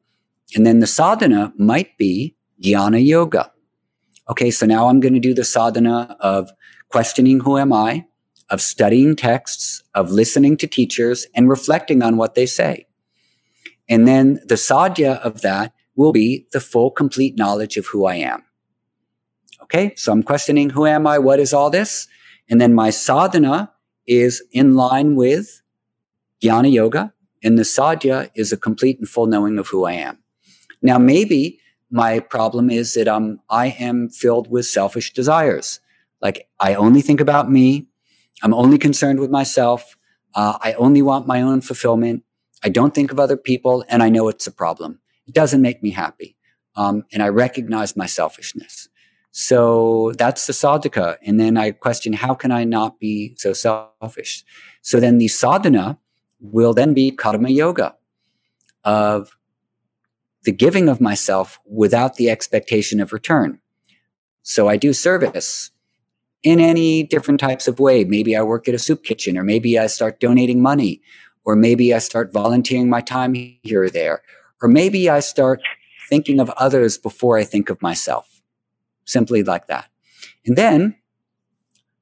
[0.56, 3.52] And then the sadhana might be jnana yoga.
[4.30, 6.52] Okay, so now I'm going to do the sadhana of
[6.90, 8.06] questioning who am I,
[8.50, 12.85] of studying texts, of listening to teachers, and reflecting on what they say.
[13.88, 18.16] And then the sadhya of that will be the full, complete knowledge of who I
[18.16, 18.44] am.
[19.64, 21.18] Okay, so I'm questioning who am I?
[21.18, 22.08] What is all this?
[22.50, 23.72] And then my sadhana
[24.06, 25.62] is in line with
[26.42, 27.14] jnana yoga,
[27.44, 30.20] and the sadhya is a complete and full knowing of who I am.
[30.82, 31.60] Now, maybe
[31.90, 35.80] my problem is that um, I am filled with selfish desires.
[36.22, 37.88] Like I only think about me.
[38.44, 39.98] I'm only concerned with myself.
[40.34, 42.24] Uh, I only want my own fulfillment.
[42.64, 45.00] I don't think of other people, and I know it's a problem.
[45.28, 46.36] It doesn't make me happy.
[46.76, 48.90] Um, and I recognize my selfishness.
[49.32, 51.18] So that's the sadhaka.
[51.26, 54.46] And then I question, how can I not be so selfish?
[54.82, 56.00] So then the sadhana
[56.40, 57.96] will then be karma yoga
[58.84, 59.38] of
[60.44, 63.60] the giving of myself without the expectation of return.
[64.44, 65.72] So I do service
[66.44, 68.04] in any different types of way.
[68.04, 71.02] Maybe I work at a soup kitchen, or maybe I start donating money,
[71.46, 74.22] or maybe I start volunteering my time here or there,
[74.62, 75.62] or maybe I start
[76.10, 78.42] thinking of others before I think of myself.
[79.06, 79.90] Simply like that.
[80.46, 80.96] And then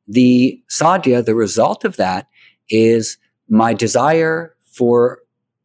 [0.08, 2.28] the sadhya, the result of that
[2.70, 3.18] is
[3.50, 5.20] my desire for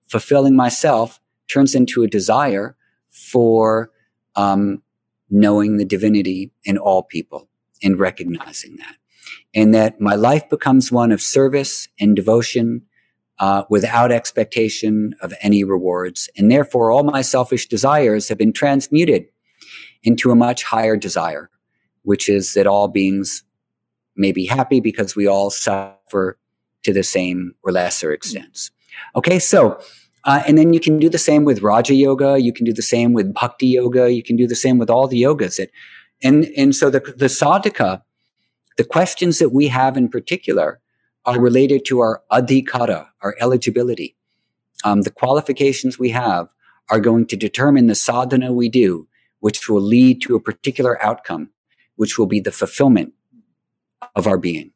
[0.08, 2.76] fulfilling myself turns into a desire
[3.08, 3.90] for
[4.36, 4.82] um,
[5.30, 7.48] knowing the divinity in all people
[7.82, 8.96] and recognizing that.
[9.54, 12.82] And that my life becomes one of service and devotion
[13.41, 16.28] uh, without expectation of any rewards.
[16.36, 19.26] And therefore, all my selfish desires have been transmuted
[20.03, 21.51] into a much higher desire,
[22.03, 23.45] which is that all beings
[24.16, 26.39] may be happy because we all suffer
[26.84, 28.70] to the same or lesser extents.
[29.14, 29.80] Okay, so
[30.24, 32.41] uh, and then you can do the same with Raja Yoga.
[32.41, 34.12] You can do the same with Bhakti Yoga.
[34.12, 35.57] You can do the same with all the yogas.
[35.57, 35.70] That,
[36.22, 38.03] and and so the the sadhaka,
[38.76, 40.80] the questions that we have in particular
[41.28, 44.16] are related to our adhikara, our eligibility.
[44.82, 46.48] Um, the qualifications we have
[46.88, 49.08] are going to determine the sadhana we do,
[49.40, 51.50] which will lead to a particular outcome,
[51.96, 53.12] which will be the fulfillment
[54.16, 54.72] of our being.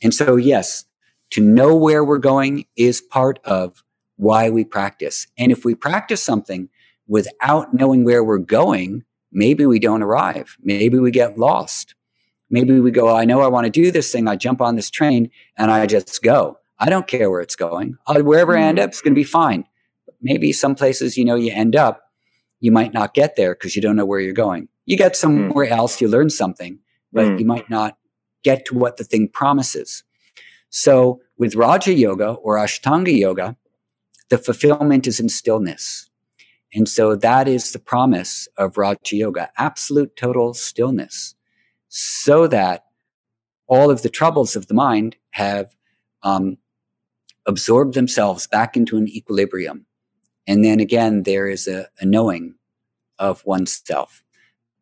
[0.00, 0.84] And so, yes,
[1.30, 3.82] to know where we're going is part of
[4.14, 5.26] why we practice.
[5.36, 6.68] And if we practice something
[7.08, 9.02] without knowing where we're going,
[9.32, 10.56] maybe we don't arrive.
[10.62, 11.95] Maybe we get lost.
[12.48, 14.28] Maybe we go, I know I want to do this thing.
[14.28, 16.58] I jump on this train and I just go.
[16.78, 17.96] I don't care where it's going.
[18.06, 19.64] I'll, wherever I end up, it's going to be fine.
[20.20, 22.02] maybe some places, you know, you end up,
[22.60, 24.68] you might not get there because you don't know where you're going.
[24.84, 25.76] You get somewhere mm.
[25.76, 26.78] else, you learn something,
[27.12, 27.38] but mm.
[27.38, 27.98] you might not
[28.42, 30.04] get to what the thing promises.
[30.70, 33.56] So with Raja Yoga or Ashtanga Yoga,
[34.28, 36.10] the fulfillment is in stillness.
[36.74, 41.35] And so that is the promise of Raja Yoga, absolute total stillness,
[41.98, 42.84] so that
[43.66, 45.74] all of the troubles of the mind have
[46.22, 46.58] um,
[47.46, 49.86] absorbed themselves back into an equilibrium.
[50.46, 52.56] And then again, there is a, a knowing
[53.18, 54.22] of oneself.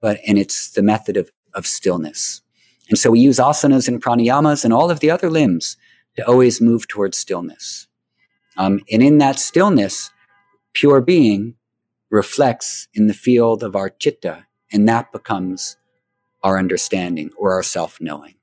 [0.00, 2.42] But, and it's the method of, of stillness.
[2.90, 5.76] And so we use asanas and pranayamas and all of the other limbs
[6.16, 7.86] to always move towards stillness.
[8.56, 10.10] Um, and in that stillness,
[10.72, 11.54] pure being
[12.10, 15.76] reflects in the field of our chitta, and that becomes
[16.44, 18.34] our understanding or our self knowing.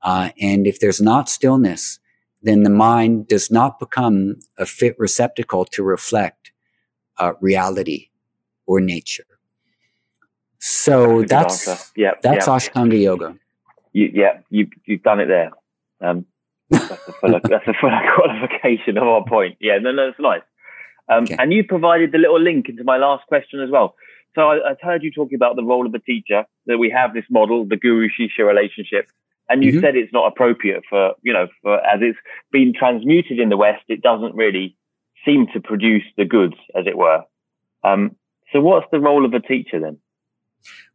[0.00, 1.98] Uh, and if there's not stillness,
[2.42, 6.52] then the mind does not become a fit receptacle to reflect
[7.18, 8.08] uh, reality
[8.66, 9.26] or nature.
[10.58, 12.52] So that's that's, yeah, that's yeah.
[12.52, 13.36] Ashtanga yoga.
[13.92, 15.50] You, yeah, you you've done it there.
[16.00, 16.24] Um,
[16.70, 19.56] that's a full that's a full qualification of our point.
[19.60, 20.42] Yeah, no, no, it's nice.
[21.08, 21.36] Um, okay.
[21.38, 23.96] And you provided the little link into my last question as well.
[24.34, 27.14] So I, I heard you talking about the role of the teacher, that we have
[27.14, 29.08] this model, the guru shishya relationship,
[29.48, 29.80] and you mm-hmm.
[29.80, 32.18] said it's not appropriate for, you know, for, as it's
[32.50, 34.76] been transmuted in the West, it doesn't really
[35.24, 37.22] seem to produce the goods, as it were.
[37.84, 38.16] Um,
[38.52, 39.98] so what's the role of a teacher then?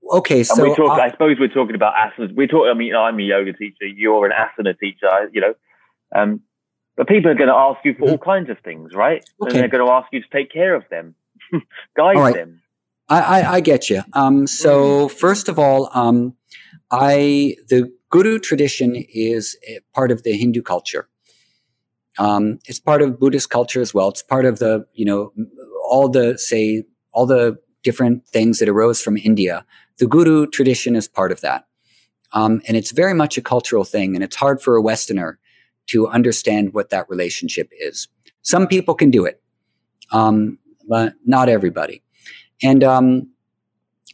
[0.10, 2.34] Okay, so we talk, I, I, suppose we're talking about asanas.
[2.34, 2.68] We talk.
[2.70, 3.86] I mean, I'm a yoga teacher.
[3.86, 5.08] You're an asana teacher.
[5.34, 5.54] You know,
[6.16, 6.42] um,
[6.96, 8.12] but people are going to ask you for mm-hmm.
[8.12, 9.28] all kinds of things, right?
[9.42, 9.50] Okay.
[9.50, 11.16] And they're going to ask you to take care of them,
[11.96, 12.34] guide right.
[12.34, 12.62] them.
[13.10, 14.04] I, I, I, get you.
[14.14, 15.16] Um, so mm-hmm.
[15.16, 16.36] first of all, um,
[16.92, 19.58] I the Guru tradition is
[19.94, 21.10] part of the Hindu culture.
[22.18, 24.10] Um, it's part of Buddhist culture as well.
[24.10, 25.34] It's part of the you know
[25.90, 29.66] all the say all the different things that arose from India.
[29.98, 31.66] The Guru tradition is part of that,
[32.34, 34.16] um, and it's very much a cultural thing.
[34.16, 35.40] And it's hard for a Westerner
[35.88, 38.08] to understand what that relationship is.
[38.42, 39.42] Some people can do it,
[40.12, 42.04] um, but not everybody.
[42.62, 43.30] And um,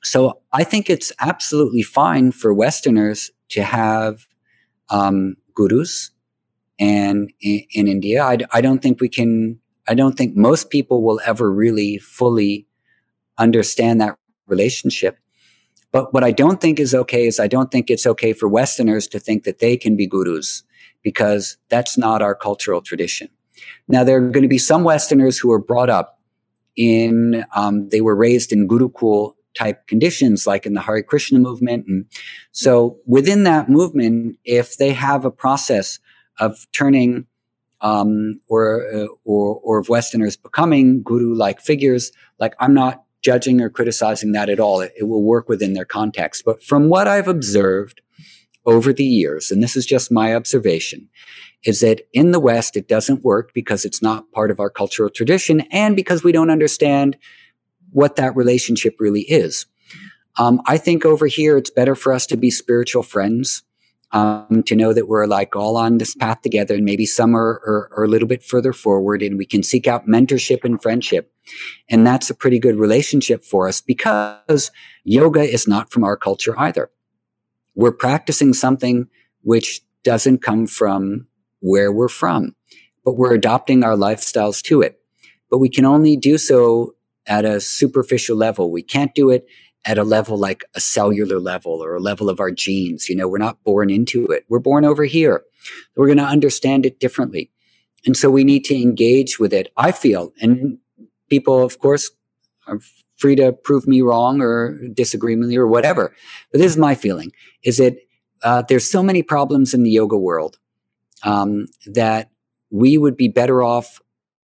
[0.03, 4.27] so I think it's absolutely fine for Westerners to have
[4.89, 6.11] um, gurus.
[6.79, 11.03] And in, in India, I, I don't think we can, I don't think most people
[11.03, 12.67] will ever really fully
[13.37, 14.17] understand that
[14.47, 15.17] relationship.
[15.91, 19.07] But what I don't think is okay is I don't think it's okay for Westerners
[19.09, 20.63] to think that they can be gurus
[21.03, 23.29] because that's not our cultural tradition.
[23.87, 26.19] Now, there are going to be some Westerners who are brought up
[26.75, 31.85] in, um, they were raised in Gurukul type conditions, like in the Hare Krishna movement.
[31.87, 32.05] And
[32.51, 35.99] so within that movement, if they have a process
[36.39, 37.27] of turning
[37.81, 43.69] um, or, uh, or, or of Westerners becoming guru-like figures, like I'm not judging or
[43.69, 44.81] criticizing that at all.
[44.81, 46.43] It, it will work within their context.
[46.45, 48.01] But from what I've observed
[48.65, 51.09] over the years, and this is just my observation,
[51.63, 55.09] is that in the West, it doesn't work because it's not part of our cultural
[55.09, 57.17] tradition and because we don't understand
[57.91, 59.65] what that relationship really is.
[60.37, 63.63] Um, I think over here, it's better for us to be spiritual friends,
[64.11, 67.61] um, to know that we're like all on this path together and maybe some are,
[67.65, 71.31] are, are a little bit further forward and we can seek out mentorship and friendship.
[71.89, 74.71] And that's a pretty good relationship for us because
[75.03, 76.89] yoga is not from our culture either.
[77.75, 79.07] We're practicing something
[79.41, 81.27] which doesn't come from
[81.63, 82.55] where we're from,
[83.05, 84.99] but we're adopting our lifestyles to it.
[85.49, 86.95] But we can only do so
[87.25, 88.69] at a superficial level.
[88.69, 89.47] We can't do it
[89.85, 93.07] at a level like a cellular level or a level of our genes.
[93.07, 94.45] You know, we're not born into it.
[94.49, 95.43] We're born over here.
[95.95, 97.49] We're going to understand it differently.
[98.05, 99.71] And so we need to engage with it.
[99.77, 100.79] I feel, and
[101.29, 102.11] people, of course,
[102.67, 102.81] are
[103.15, 106.13] free to prove me wrong or disagree with me or whatever.
[106.51, 107.31] But this is my feeling
[107.63, 107.95] is that
[108.43, 110.57] uh, there's so many problems in the yoga world
[111.23, 112.29] um, that
[112.69, 114.01] we would be better off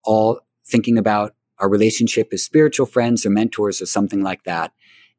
[0.04, 4.72] all thinking about our relationship as spiritual friends or mentors or something like that,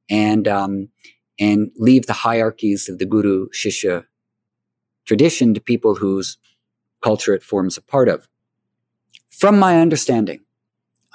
[0.09, 0.89] and um,
[1.39, 4.05] and leave the hierarchies of the guru shishya
[5.05, 6.37] tradition to people whose
[7.01, 8.27] culture it forms a part of.
[9.29, 10.41] From my understanding,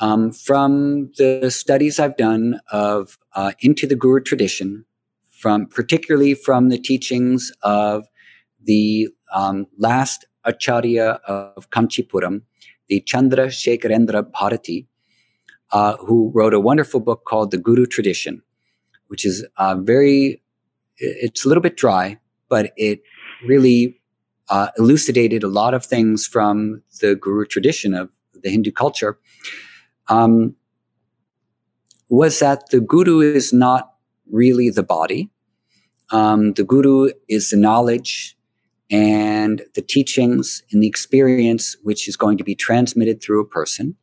[0.00, 4.84] um, from the studies I've done of uh, into the guru tradition,
[5.30, 8.08] from particularly from the teachings of
[8.62, 12.42] the um, last acharya of Kanchipuram,
[12.88, 14.86] the Chandra Shekharendra Bharati,
[15.72, 18.42] uh, who wrote a wonderful book called The Guru Tradition,
[19.08, 20.42] which is uh, very,
[20.98, 22.18] it's a little bit dry,
[22.48, 23.02] but it
[23.46, 24.00] really
[24.48, 29.18] uh, elucidated a lot of things from the Guru tradition of the Hindu culture.
[30.08, 30.54] Um,
[32.08, 33.92] was that the Guru is not
[34.30, 35.30] really the body.
[36.10, 38.37] Um, the Guru is the knowledge
[38.90, 43.96] and the teachings and the experience which is going to be transmitted through a person.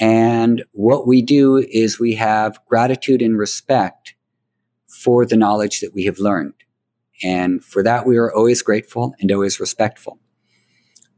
[0.00, 4.14] And what we do is we have gratitude and respect
[4.88, 6.54] for the knowledge that we have learned.
[7.22, 10.18] And for that, we are always grateful and always respectful.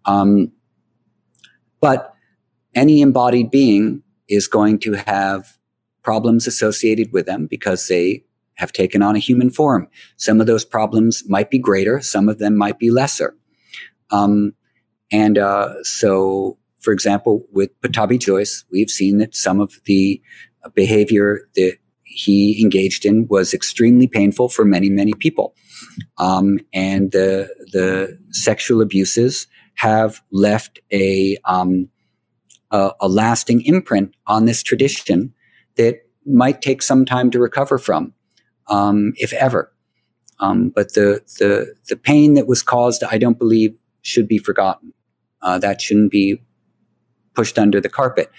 [0.05, 0.53] Um,
[1.81, 2.15] but
[2.75, 5.57] any embodied being is going to have
[6.03, 8.25] problems associated with them because they
[8.57, 9.89] have taken on a human form.
[10.17, 13.37] Some of those problems might be greater, some of them might be lesser.
[14.11, 14.53] Um,
[15.13, 20.23] and uh, so for example, with Pattabhi Jois, we've seen that some of the
[20.75, 25.57] behavior that he engaged in was extremely painful for many, many people.
[26.19, 31.89] Um, and the, the sexual abuses have left a, um,
[32.71, 35.35] a, a lasting imprint on this tradition
[35.77, 38.15] that might take some time to recover from,
[38.69, 39.73] um, if ever.
[40.39, 44.93] Um, but the, the, the pain that was caused, I don't believe should be forgotten.
[45.43, 46.43] Uh, that shouldn't be
[47.35, 48.31] pushed under the carpet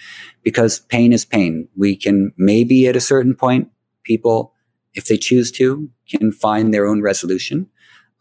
[0.43, 1.67] because pain is pain.
[1.75, 3.69] We can maybe at a certain point,
[4.03, 4.53] people,
[4.93, 7.67] if they choose to, can find their own resolution.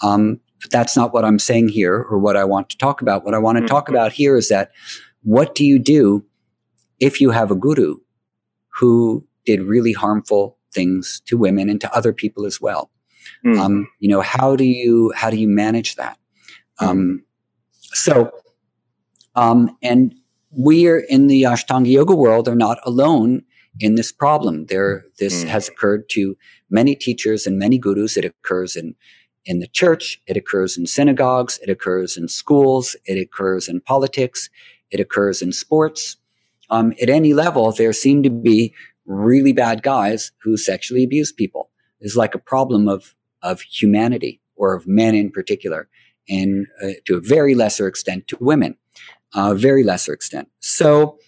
[0.03, 3.25] Um, but that's not what I'm saying here or what I want to talk about.
[3.25, 3.69] What I want to mm-hmm.
[3.69, 4.73] talk about here is that
[5.23, 6.25] what do you do
[7.01, 7.97] if you have a guru
[8.79, 12.91] who did really harmful things to women and to other people as well?
[13.45, 13.59] Mm.
[13.59, 16.19] Um, you know, how do you how do you manage that?
[16.81, 16.89] Mm.
[16.89, 17.25] Um,
[17.81, 18.31] so,
[19.35, 20.14] um, and
[20.51, 23.43] we are in the Ashtanga yoga world are not alone
[23.79, 24.67] in this problem.
[24.67, 25.49] There, this mm.
[25.49, 26.37] has occurred to
[26.71, 28.17] many teachers and many gurus.
[28.17, 28.95] It occurs in
[29.45, 30.21] in the church.
[30.27, 31.59] It occurs in synagogues.
[31.62, 32.97] It occurs in schools.
[33.05, 34.51] It occurs in politics.
[34.91, 36.17] It occurs in sports.
[36.69, 38.75] Um, at any level, there seem to be
[39.07, 41.71] really bad guys who sexually abuse people.
[42.01, 45.89] It's like a problem of of humanity or of men in particular,
[46.29, 48.77] and uh, to a very lesser extent to women,
[49.35, 50.49] a uh, very lesser extent.
[50.61, 51.19] So,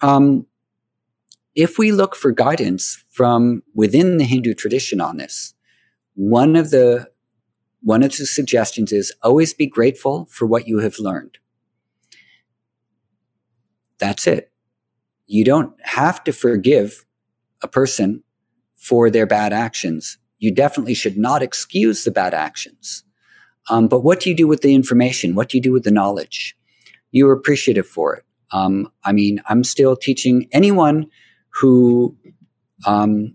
[0.00, 0.46] um,
[1.54, 5.54] if we look for guidance from within the Hindu tradition on this,
[6.14, 7.08] one of the
[7.80, 11.38] one of the suggestions is always be grateful for what you have learned.
[13.98, 14.50] That's it.
[15.26, 17.04] You don't have to forgive
[17.62, 18.22] a person
[18.76, 20.18] for their bad actions.
[20.38, 23.04] You definitely should not excuse the bad actions.
[23.70, 25.34] Um, but what do you do with the information?
[25.34, 26.56] What do you do with the knowledge?
[27.12, 28.24] You're appreciative for it.
[28.52, 31.06] Um, I mean, I'm still teaching anyone
[31.60, 32.16] who
[32.86, 33.34] um,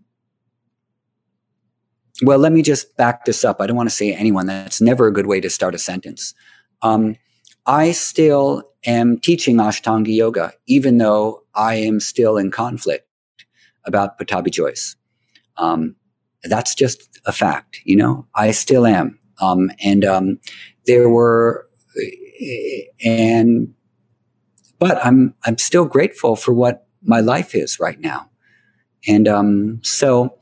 [2.22, 3.62] well, let me just back this up.
[3.62, 4.46] I don't want to say anyone.
[4.46, 6.34] That's never a good way to start a sentence.
[6.82, 7.16] Um,
[7.66, 13.06] I still am teaching Ashtanga yoga, even though I am still in conflict
[13.86, 14.96] about Pattabhi Jois.
[15.58, 15.96] Um,
[16.44, 18.26] that's just a fact, you know.
[18.34, 20.40] I still am, um, and um,
[20.86, 21.68] there were,
[23.04, 23.74] and
[24.80, 28.30] but I'm I'm still grateful for what my life is right now,
[29.06, 30.40] and um, so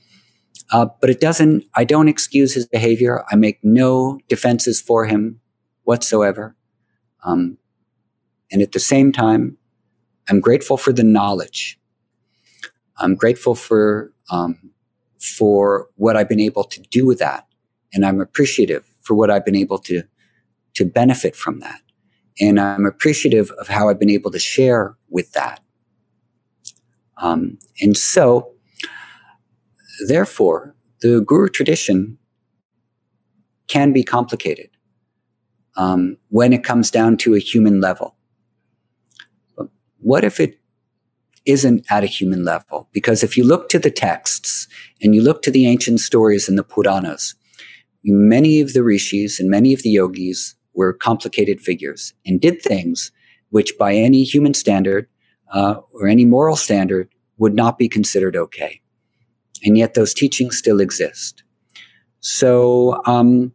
[0.71, 3.23] uh, but it doesn't, I don't excuse his behavior.
[3.31, 5.39] I make no defenses for him
[5.83, 6.55] whatsoever.
[7.23, 7.57] Um,
[8.51, 9.57] and at the same time,
[10.29, 11.79] I'm grateful for the knowledge.
[12.97, 14.71] I'm grateful for, um,
[15.19, 17.47] for what I've been able to do with that.
[17.93, 20.03] And I'm appreciative for what I've been able to,
[20.75, 21.81] to benefit from that.
[22.39, 25.61] And I'm appreciative of how I've been able to share with that.
[27.17, 28.53] Um, and so
[30.05, 32.17] Therefore, the guru tradition
[33.67, 34.69] can be complicated
[35.75, 38.15] um, when it comes down to a human level.
[39.99, 40.59] What if it
[41.45, 42.89] isn't at a human level?
[42.91, 44.67] Because if you look to the texts
[45.01, 47.35] and you look to the ancient stories in the Puranas,
[48.03, 53.11] many of the rishis and many of the yogis were complicated figures and did things
[53.49, 55.07] which, by any human standard
[55.53, 58.81] uh, or any moral standard, would not be considered okay
[59.63, 61.43] and yet those teachings still exist.
[62.19, 63.53] So um,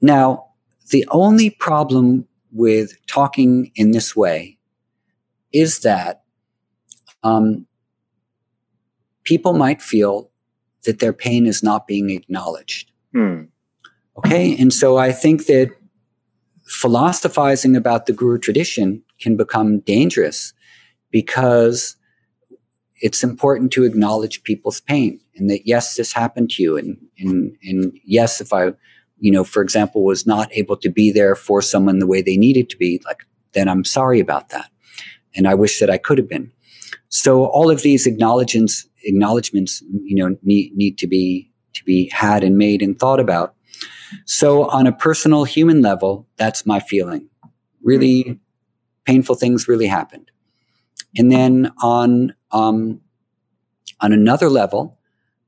[0.00, 0.46] now,
[0.90, 4.56] the only problem with talking in this way
[5.52, 6.22] is that
[7.22, 7.66] um,
[9.24, 10.30] people might feel
[10.84, 12.90] that their pain is not being acknowledged.
[13.12, 13.42] Hmm.
[14.16, 15.70] Okay, and so I think that
[16.64, 20.52] philosophizing about the guru tradition can become dangerous
[21.10, 21.96] because
[23.00, 26.76] it's important to acknowledge people's pain and that yes, this happened to you.
[26.76, 28.72] And, and, and yes, if I,
[29.24, 32.36] you know, for example, was not able to be there for someone the way they
[32.36, 33.24] needed to be, like,
[33.54, 34.70] then I'm sorry about that.
[35.34, 36.52] And I wish that I could have been.
[37.08, 42.44] So all of these acknowledgements, acknowledgments, you know, need, need to be, to be had
[42.44, 43.54] and made and thought about.
[44.26, 47.26] So on a personal human level, that's my feeling.
[47.82, 48.38] Really
[49.06, 50.30] painful things really happened.
[51.16, 53.00] And then on um,
[54.02, 54.98] on another level,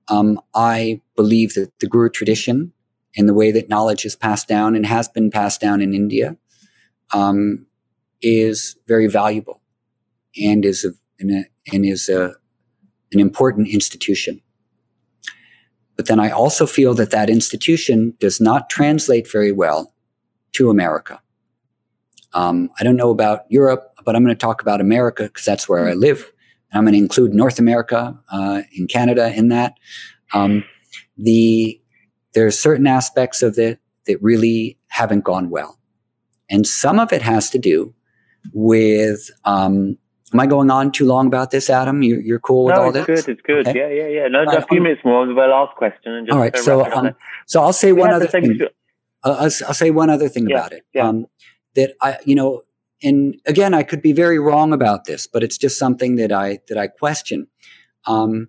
[0.08, 2.72] um, I believe that the Guru tradition
[3.16, 6.36] and the way that knowledge is passed down and has been passed down in India
[7.12, 7.66] um,
[8.22, 9.60] is very valuable
[10.42, 10.90] and is a,
[11.20, 12.34] and is a,
[13.12, 14.40] an important institution.
[15.96, 19.94] But then I also feel that that institution does not translate very well
[20.52, 21.20] to America.
[22.34, 25.68] Um, I don't know about Europe, but I'm going to talk about America because that's
[25.68, 26.30] where I live
[26.76, 29.74] I'm going to include North America uh, in Canada in that.
[30.34, 30.64] Um,
[31.16, 31.80] the
[32.36, 35.78] there are certain aspects of it that really haven't gone well,
[36.50, 37.94] and some of it has to do
[38.52, 39.30] with.
[39.44, 39.96] Um,
[40.34, 42.02] am I going on too long about this, Adam?
[42.02, 43.08] You're, you're cool with no, all this?
[43.08, 43.32] It's good.
[43.32, 43.68] It's good.
[43.68, 43.78] Okay.
[43.78, 44.28] Yeah, yeah, yeah.
[44.28, 45.26] No, just a few minutes more.
[45.26, 46.12] The last question.
[46.12, 46.56] And just all right.
[46.58, 47.14] So, um,
[47.46, 48.60] so I'll say one other thing.
[49.24, 50.84] I'll, I'll, say one other thing yeah, about it.
[50.92, 51.08] Yeah.
[51.08, 51.26] Um,
[51.74, 52.62] that I, you know,
[53.02, 56.58] and again, I could be very wrong about this, but it's just something that I
[56.68, 57.46] that I question.
[58.06, 58.48] Um,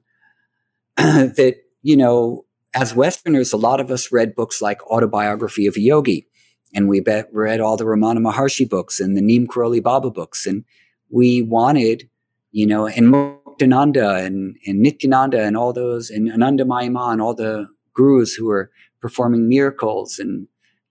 [0.98, 5.82] that you know, as Westerners, a lot of us read books like Autobiography of a
[5.82, 6.28] Yogi,
[6.74, 10.64] and we read all the Ramana Maharshi books and the Neem Karoli Baba books, and
[11.10, 12.10] we wanted,
[12.52, 17.34] you know, and Muktananda and, and Nityananda and all those, and Anandamayi Ma and all
[17.34, 18.70] the gurus who were
[19.02, 20.48] performing miracles and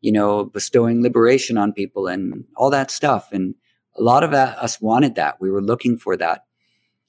[0.06, 3.32] you know, bestowing liberation on people and all that stuff.
[3.32, 3.56] And
[3.96, 5.40] a lot of us wanted that.
[5.40, 6.44] We were looking for that.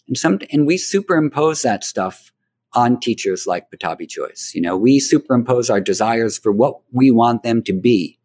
[0.08, 2.32] And some, and we superimpose that stuff
[2.74, 4.52] on teachers like Pattabhi Jois.
[4.54, 8.20] You know, we superimpose our desires for what we want them to be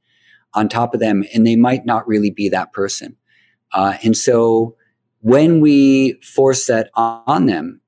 [0.54, 3.16] on top of them, and they might not really be that person.
[3.72, 4.76] Uh, and so
[5.20, 7.80] when we force that on them,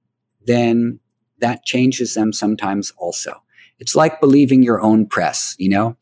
[0.46, 1.00] then
[1.40, 3.42] that changes them sometimes also.
[3.78, 5.96] It's like believing your own press, you know?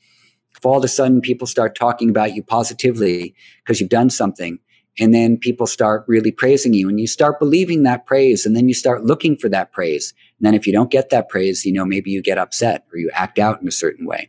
[0.63, 4.61] if all of a sudden people start talking about you positively because you've done something,
[4.99, 8.69] and then people start really praising you, and you start believing that praise, and then
[8.69, 10.13] you start looking for that praise.
[10.39, 12.99] And then if you don't get that praise, you know, maybe you get upset or
[12.99, 14.29] you act out in a certain way.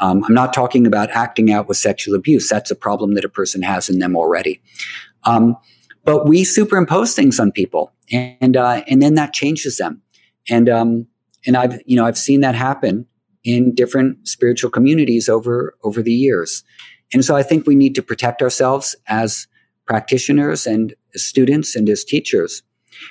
[0.00, 2.48] Um, I'm not talking about acting out with sexual abuse.
[2.48, 4.60] That's a problem that a person has in them already.
[5.24, 5.56] Um,
[6.04, 10.02] but we superimpose things on people, and uh, and then that changes them.
[10.50, 11.06] And um,
[11.46, 13.06] and I've you know I've seen that happen
[13.44, 16.62] in different spiritual communities over over the years.
[17.12, 19.46] And so I think we need to protect ourselves as
[19.86, 22.62] practitioners and students and as teachers.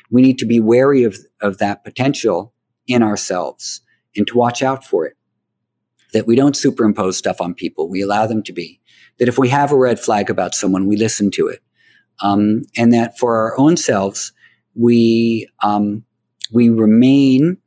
[0.10, 2.54] We need to be wary of, of that potential
[2.88, 3.82] in ourselves
[4.16, 5.16] and to watch out for it.
[6.14, 8.80] That we don't superimpose stuff on people, we allow them to be.
[9.20, 11.62] That if we have a red flag about someone, we listen to it.
[12.22, 14.32] Um, and that for our own selves,
[14.76, 16.04] we um,
[16.52, 17.58] we remain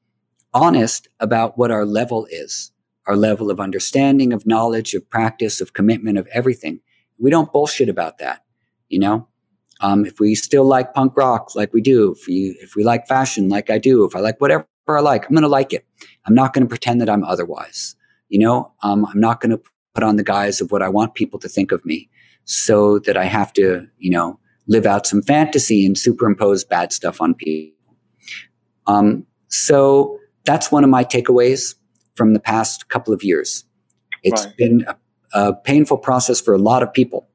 [0.54, 2.72] honest about what our level is,
[3.06, 6.80] our level of understanding, of knowledge, of practice, of commitment, of everything.
[7.18, 8.44] We don't bullshit about that,
[8.88, 9.28] you know?
[9.80, 13.06] Um, if we still like punk rock like we do, if we, if we like
[13.06, 15.86] fashion like I do, if I like whatever I like, I'm going to like it.
[16.26, 17.94] I'm not going to pretend that I'm otherwise.
[18.28, 19.60] You know, um, I'm not going to
[19.94, 22.08] put on the guise of what I want people to think of me
[22.44, 27.20] so that I have to, you know, live out some fantasy and superimpose bad stuff
[27.20, 27.72] on people.
[28.86, 31.74] Um, so that's one of my takeaways
[32.14, 33.64] from the past couple of years.
[34.22, 34.56] It's right.
[34.56, 34.96] been a,
[35.34, 37.28] a, painful process for a lot of people.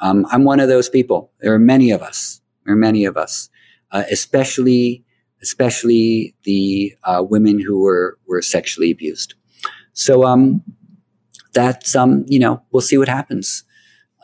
[0.00, 1.30] Um, I'm one of those people.
[1.40, 2.40] There are many of us.
[2.64, 3.48] There are many of us,
[3.92, 5.04] uh, especially
[5.42, 9.34] especially the uh, women who were were sexually abused.
[9.92, 10.62] So um,
[11.52, 13.64] that's um, you know we'll see what happens.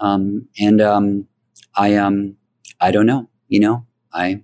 [0.01, 1.28] Um, and um,
[1.74, 2.36] I um
[2.80, 3.28] I don't know.
[3.48, 4.42] You know I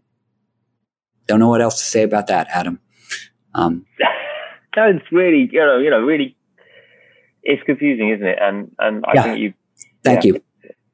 [1.26, 2.80] don't know what else to say about that, Adam.
[3.54, 3.86] Um,
[5.10, 6.36] really, you know, you know, really,
[7.42, 8.38] it's confusing, isn't it?
[8.40, 9.22] And and I yeah.
[9.22, 9.54] think you.
[10.04, 10.42] Thank yeah, you.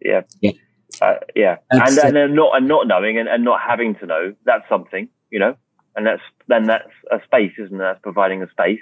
[0.04, 0.22] Yeah.
[0.40, 0.52] Yeah.
[1.00, 1.56] Uh, yeah.
[1.70, 5.08] And, and and not and not knowing and, and not having to know that's something,
[5.30, 5.56] you know,
[5.96, 7.78] and that's then that's a space, isn't it?
[7.78, 8.80] That's providing a space.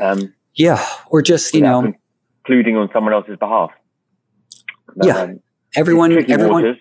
[0.00, 0.34] Um.
[0.54, 1.92] Yeah, or just you know,
[2.44, 3.70] concluding on someone else's behalf.
[5.02, 5.18] yeah.
[5.18, 5.40] Um,
[5.74, 6.12] everyone.
[6.30, 6.62] Everyone.
[6.62, 6.78] Waters.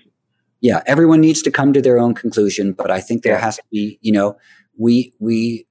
[0.61, 3.41] Yeah, everyone needs to come to their own conclusion, but I think there yeah.
[3.41, 4.37] has to be, you know,
[4.77, 5.67] we we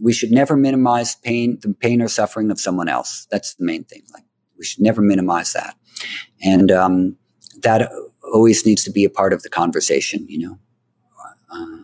[0.00, 3.84] we should never minimize pain the pain or suffering of someone else that's the main
[3.84, 4.24] thing like
[4.58, 5.76] we should never minimize that
[6.42, 7.16] and um,
[7.62, 7.90] that
[8.32, 10.58] always needs to be a part of the conversation you know
[11.52, 11.82] uh,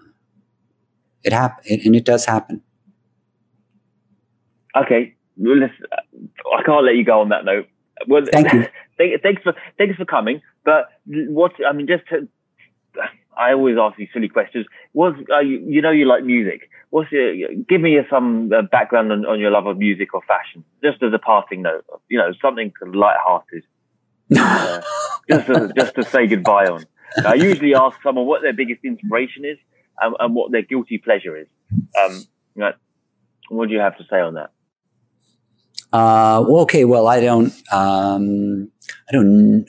[1.24, 2.62] it happen and it does happen
[4.76, 5.68] okay well,
[6.58, 7.66] i can't let you go on that note
[8.08, 8.66] well thank you
[9.22, 12.28] thanks for thanks for coming but what i mean just to
[13.36, 14.66] I always ask these silly questions.
[14.92, 16.68] Was uh, you, you, know you like music?
[16.90, 17.34] What's your,
[17.68, 21.12] give me some uh, background on, on, your love of music or fashion, just as
[21.14, 21.84] a parting note.
[22.08, 23.64] You know, something light-hearted,
[24.38, 24.80] uh,
[25.30, 26.84] just to, just to say goodbye on.
[27.26, 29.58] I usually ask someone what their biggest inspiration is
[30.00, 31.46] and, and what their guilty pleasure is.
[32.02, 32.24] Um,
[33.48, 34.50] what do you have to say on that?
[35.92, 36.84] Uh, well, okay.
[36.84, 37.52] Well, I don't.
[37.70, 38.70] Um,
[39.08, 39.66] I don't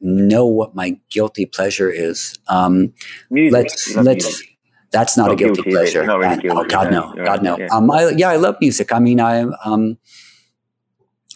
[0.00, 2.38] know what my guilty pleasure is.
[2.48, 2.92] Um,
[3.30, 3.52] music.
[3.52, 4.24] Let's let's.
[4.24, 4.48] Music.
[4.90, 6.02] That's not, not a guilty, guilty pleasure.
[6.02, 7.24] Really oh God, no, no.
[7.24, 7.56] God, no.
[7.56, 7.68] Yeah.
[7.72, 8.92] Um, I, yeah, I love music.
[8.92, 9.96] I mean, I um,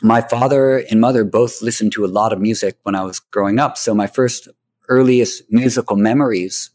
[0.03, 3.59] my father and mother both listened to a lot of music when I was growing
[3.59, 3.79] up.
[3.79, 4.49] So my first
[4.89, 6.71] earliest musical memories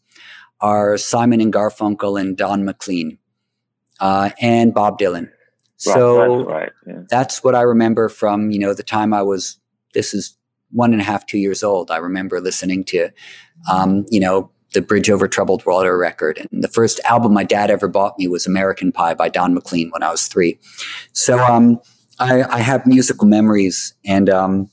[0.60, 3.18] are Simon and Garfunkel and Don McLean
[4.00, 5.30] uh, and Bob Dylan.
[5.76, 6.72] So that's, right.
[6.86, 7.02] yeah.
[7.08, 9.58] that's what I remember from you know the time I was.
[9.94, 10.36] This is
[10.70, 11.90] one and a half, two years old.
[11.90, 13.10] I remember listening to,
[13.70, 16.38] um, you know, the Bridge Over Troubled Water record.
[16.38, 19.90] And the first album my dad ever bought me was American Pie by Don McLean
[19.90, 20.58] when I was three.
[21.12, 21.78] So um,
[22.18, 23.94] I, I, have musical memories.
[24.04, 24.70] And, um,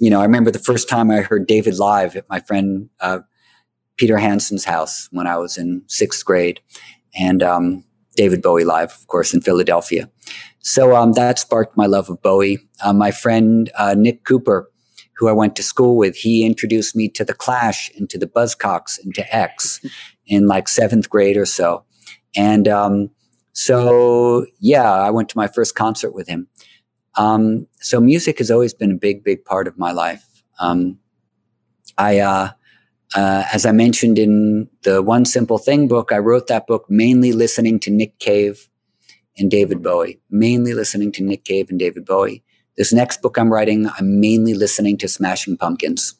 [0.00, 3.20] you know, I remember the first time I heard David live at my friend uh,
[3.96, 6.60] Peter Hansen's house when I was in sixth grade.
[7.14, 7.84] And um,
[8.16, 10.10] David Bowie live, of course, in Philadelphia.
[10.60, 12.58] So um, that sparked my love of Bowie.
[12.82, 14.70] Uh, my friend uh, Nick Cooper,
[15.16, 18.26] who I went to school with, he introduced me to the Clash and to the
[18.26, 19.80] Buzzcocks and to X
[20.26, 21.84] in like seventh grade or so.
[22.36, 23.10] And um,
[23.52, 26.48] so, yeah, I went to my first concert with him.
[27.16, 30.24] Um, so music has always been a big, big part of my life.
[30.58, 30.98] Um,
[31.98, 32.50] I, uh,
[33.14, 37.32] uh, as I mentioned in the One Simple Thing book, I wrote that book mainly
[37.32, 38.68] listening to Nick Cave
[39.36, 42.44] and David Bowie, mainly listening to Nick Cave and David Bowie.
[42.76, 46.14] This next book I'm writing, I'm mainly listening to Smashing Pumpkins,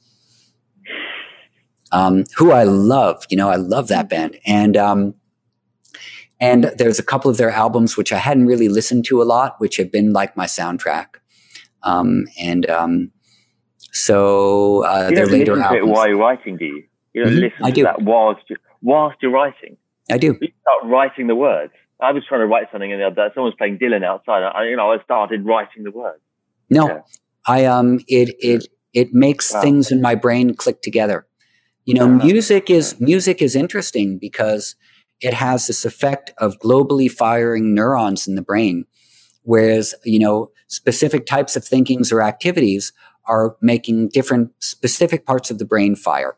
[1.92, 3.24] um, who I love.
[3.30, 5.14] You know, I love that band, and um,
[6.40, 9.56] and there's a couple of their albums which I hadn't really listened to a lot,
[9.58, 11.16] which have been like my soundtrack.
[11.82, 13.10] Um, and um,
[13.92, 15.84] so uh, you their later listen albums.
[15.84, 16.84] To it while you're writing, do you?
[17.12, 17.82] You don't Mhm, listen I to do.
[17.84, 19.76] that whilst you, whilst you're writing.
[20.10, 20.36] I do.
[20.40, 21.72] You start writing the words.
[22.00, 24.42] I was trying to write something and the other day, someone was playing Dylan outside.
[24.42, 26.20] I, you know, I started writing the words.
[26.70, 27.00] No, Yeah.
[27.46, 29.60] I um it it it makes Wow.
[29.62, 31.26] things in my brain click together.
[31.84, 32.24] You know, enough.
[32.24, 34.76] music is music is interesting because
[35.20, 38.86] it has this effect of globally firing neurons in the brain,
[39.42, 42.92] whereas you know specific types of thinkings or activities
[43.26, 46.36] are making different specific parts of the brain fire.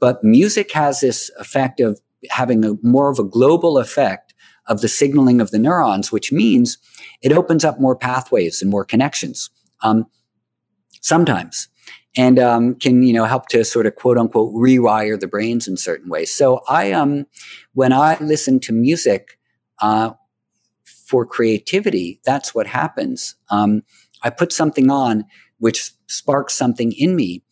[0.00, 2.00] But music has this effect of
[2.30, 4.34] having a more of a global effect
[4.66, 6.78] of the signaling of the neurons, which means
[7.22, 9.50] it opens up more pathways and more connections.
[9.82, 10.06] Um,
[11.00, 11.68] sometimes,
[12.16, 15.76] and um, can you know help to sort of quote unquote rewire the brains in
[15.76, 16.34] certain ways.
[16.34, 17.26] So I um,
[17.74, 19.38] when I listen to music
[19.80, 20.12] uh,
[20.84, 23.36] for creativity, that's what happens.
[23.50, 23.82] Um,
[24.22, 25.24] I put something on
[25.58, 27.42] which sparks something in me,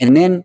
[0.00, 0.44] and then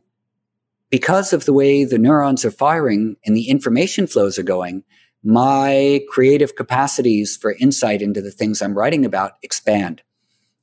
[0.89, 4.83] because of the way the neurons are firing and the information flows are going,
[5.23, 10.03] my creative capacities for insight into the things I'm writing about expand.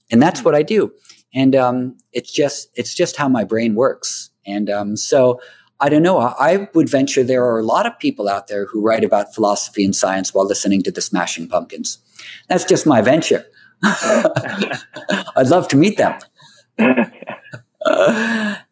[0.08, 0.92] And that's what I do.
[1.34, 4.30] And um, it's just it's just how my brain works.
[4.46, 5.40] And um, so
[5.80, 6.18] I don't know.
[6.18, 9.84] I, would venture there are a lot of people out there who write about philosophy
[9.84, 11.98] and science while listening to the Smashing Pumpkins.
[12.48, 13.46] That's just my venture.
[13.82, 16.18] I'd love to meet them.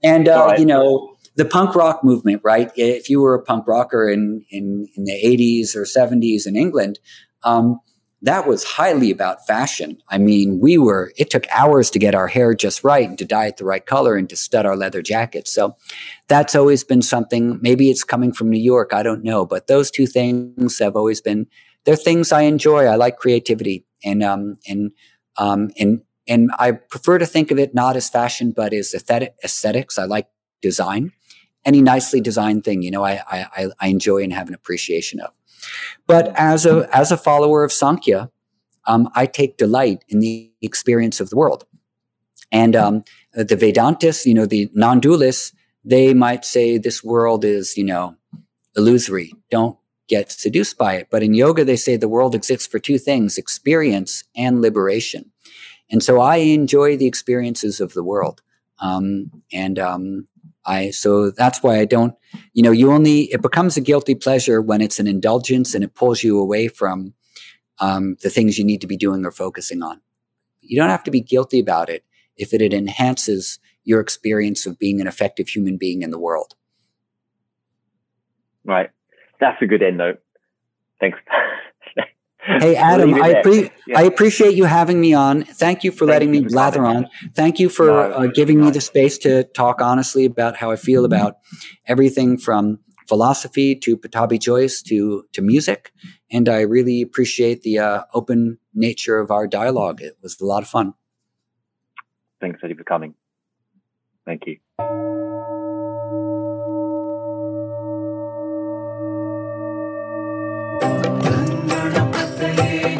[0.02, 2.70] and uh, you know the punk rock movement, right?
[2.76, 6.98] If you were a punk rocker in in, in the eighties or seventies in England,
[7.42, 7.80] um,
[8.22, 9.98] that was highly about fashion.
[10.08, 11.12] I mean, we were.
[11.16, 13.84] It took hours to get our hair just right and to dye it the right
[13.84, 15.52] color and to stud our leather jackets.
[15.52, 15.76] So
[16.26, 17.58] that's always been something.
[17.62, 18.92] Maybe it's coming from New York.
[18.92, 21.46] I don't know, but those two things have always been.
[21.84, 22.86] They're things I enjoy.
[22.86, 24.90] I like creativity and um and
[25.36, 29.34] um and and I prefer to think of it not as fashion, but as aesthetic,
[29.42, 29.98] aesthetics.
[29.98, 30.28] I like
[30.60, 31.12] design,
[31.64, 35.37] any nicely designed thing, you know, I, I, I enjoy and have an appreciation of.
[36.06, 38.30] But as a, as a follower of Sankhya,
[38.86, 41.66] um, I take delight in the experience of the world.
[42.50, 45.52] And um, the Vedantists, you know, the non dualists,
[45.84, 48.16] they might say this world is, you know,
[48.76, 49.32] illusory.
[49.50, 49.78] Don't
[50.08, 51.08] get seduced by it.
[51.10, 55.30] But in yoga, they say the world exists for two things experience and liberation.
[55.90, 58.42] And so I enjoy the experiences of the world.
[58.80, 60.28] Um, and um,
[60.68, 62.14] I, so that's why I don't,
[62.52, 65.94] you know, you only, it becomes a guilty pleasure when it's an indulgence and it
[65.94, 67.14] pulls you away from
[67.80, 70.02] um, the things you need to be doing or focusing on.
[70.60, 72.04] You don't have to be guilty about it
[72.36, 76.54] if it enhances your experience of being an effective human being in the world.
[78.64, 78.90] Right.
[79.40, 80.20] That's a good end note.
[81.00, 81.18] Thanks.
[82.60, 83.98] Hey, Adam, I, appre- Yeah.
[83.98, 85.44] I appreciate you having me on.
[85.44, 87.06] Thank you for Thank letting you me blather on.
[87.34, 90.76] Thank you for No, uh, giving me the space to talk honestly about how I
[90.76, 91.36] feel about
[91.86, 95.92] everything from philosophy to Pattabhi Jois to, to music.
[96.30, 100.00] And I really appreciate the uh, open nature of our dialogue.
[100.00, 100.94] It was a lot of fun.
[102.40, 103.14] Thanks, Eddie, for coming.
[104.24, 104.58] Thank you.
[112.58, 112.97] Kanganapate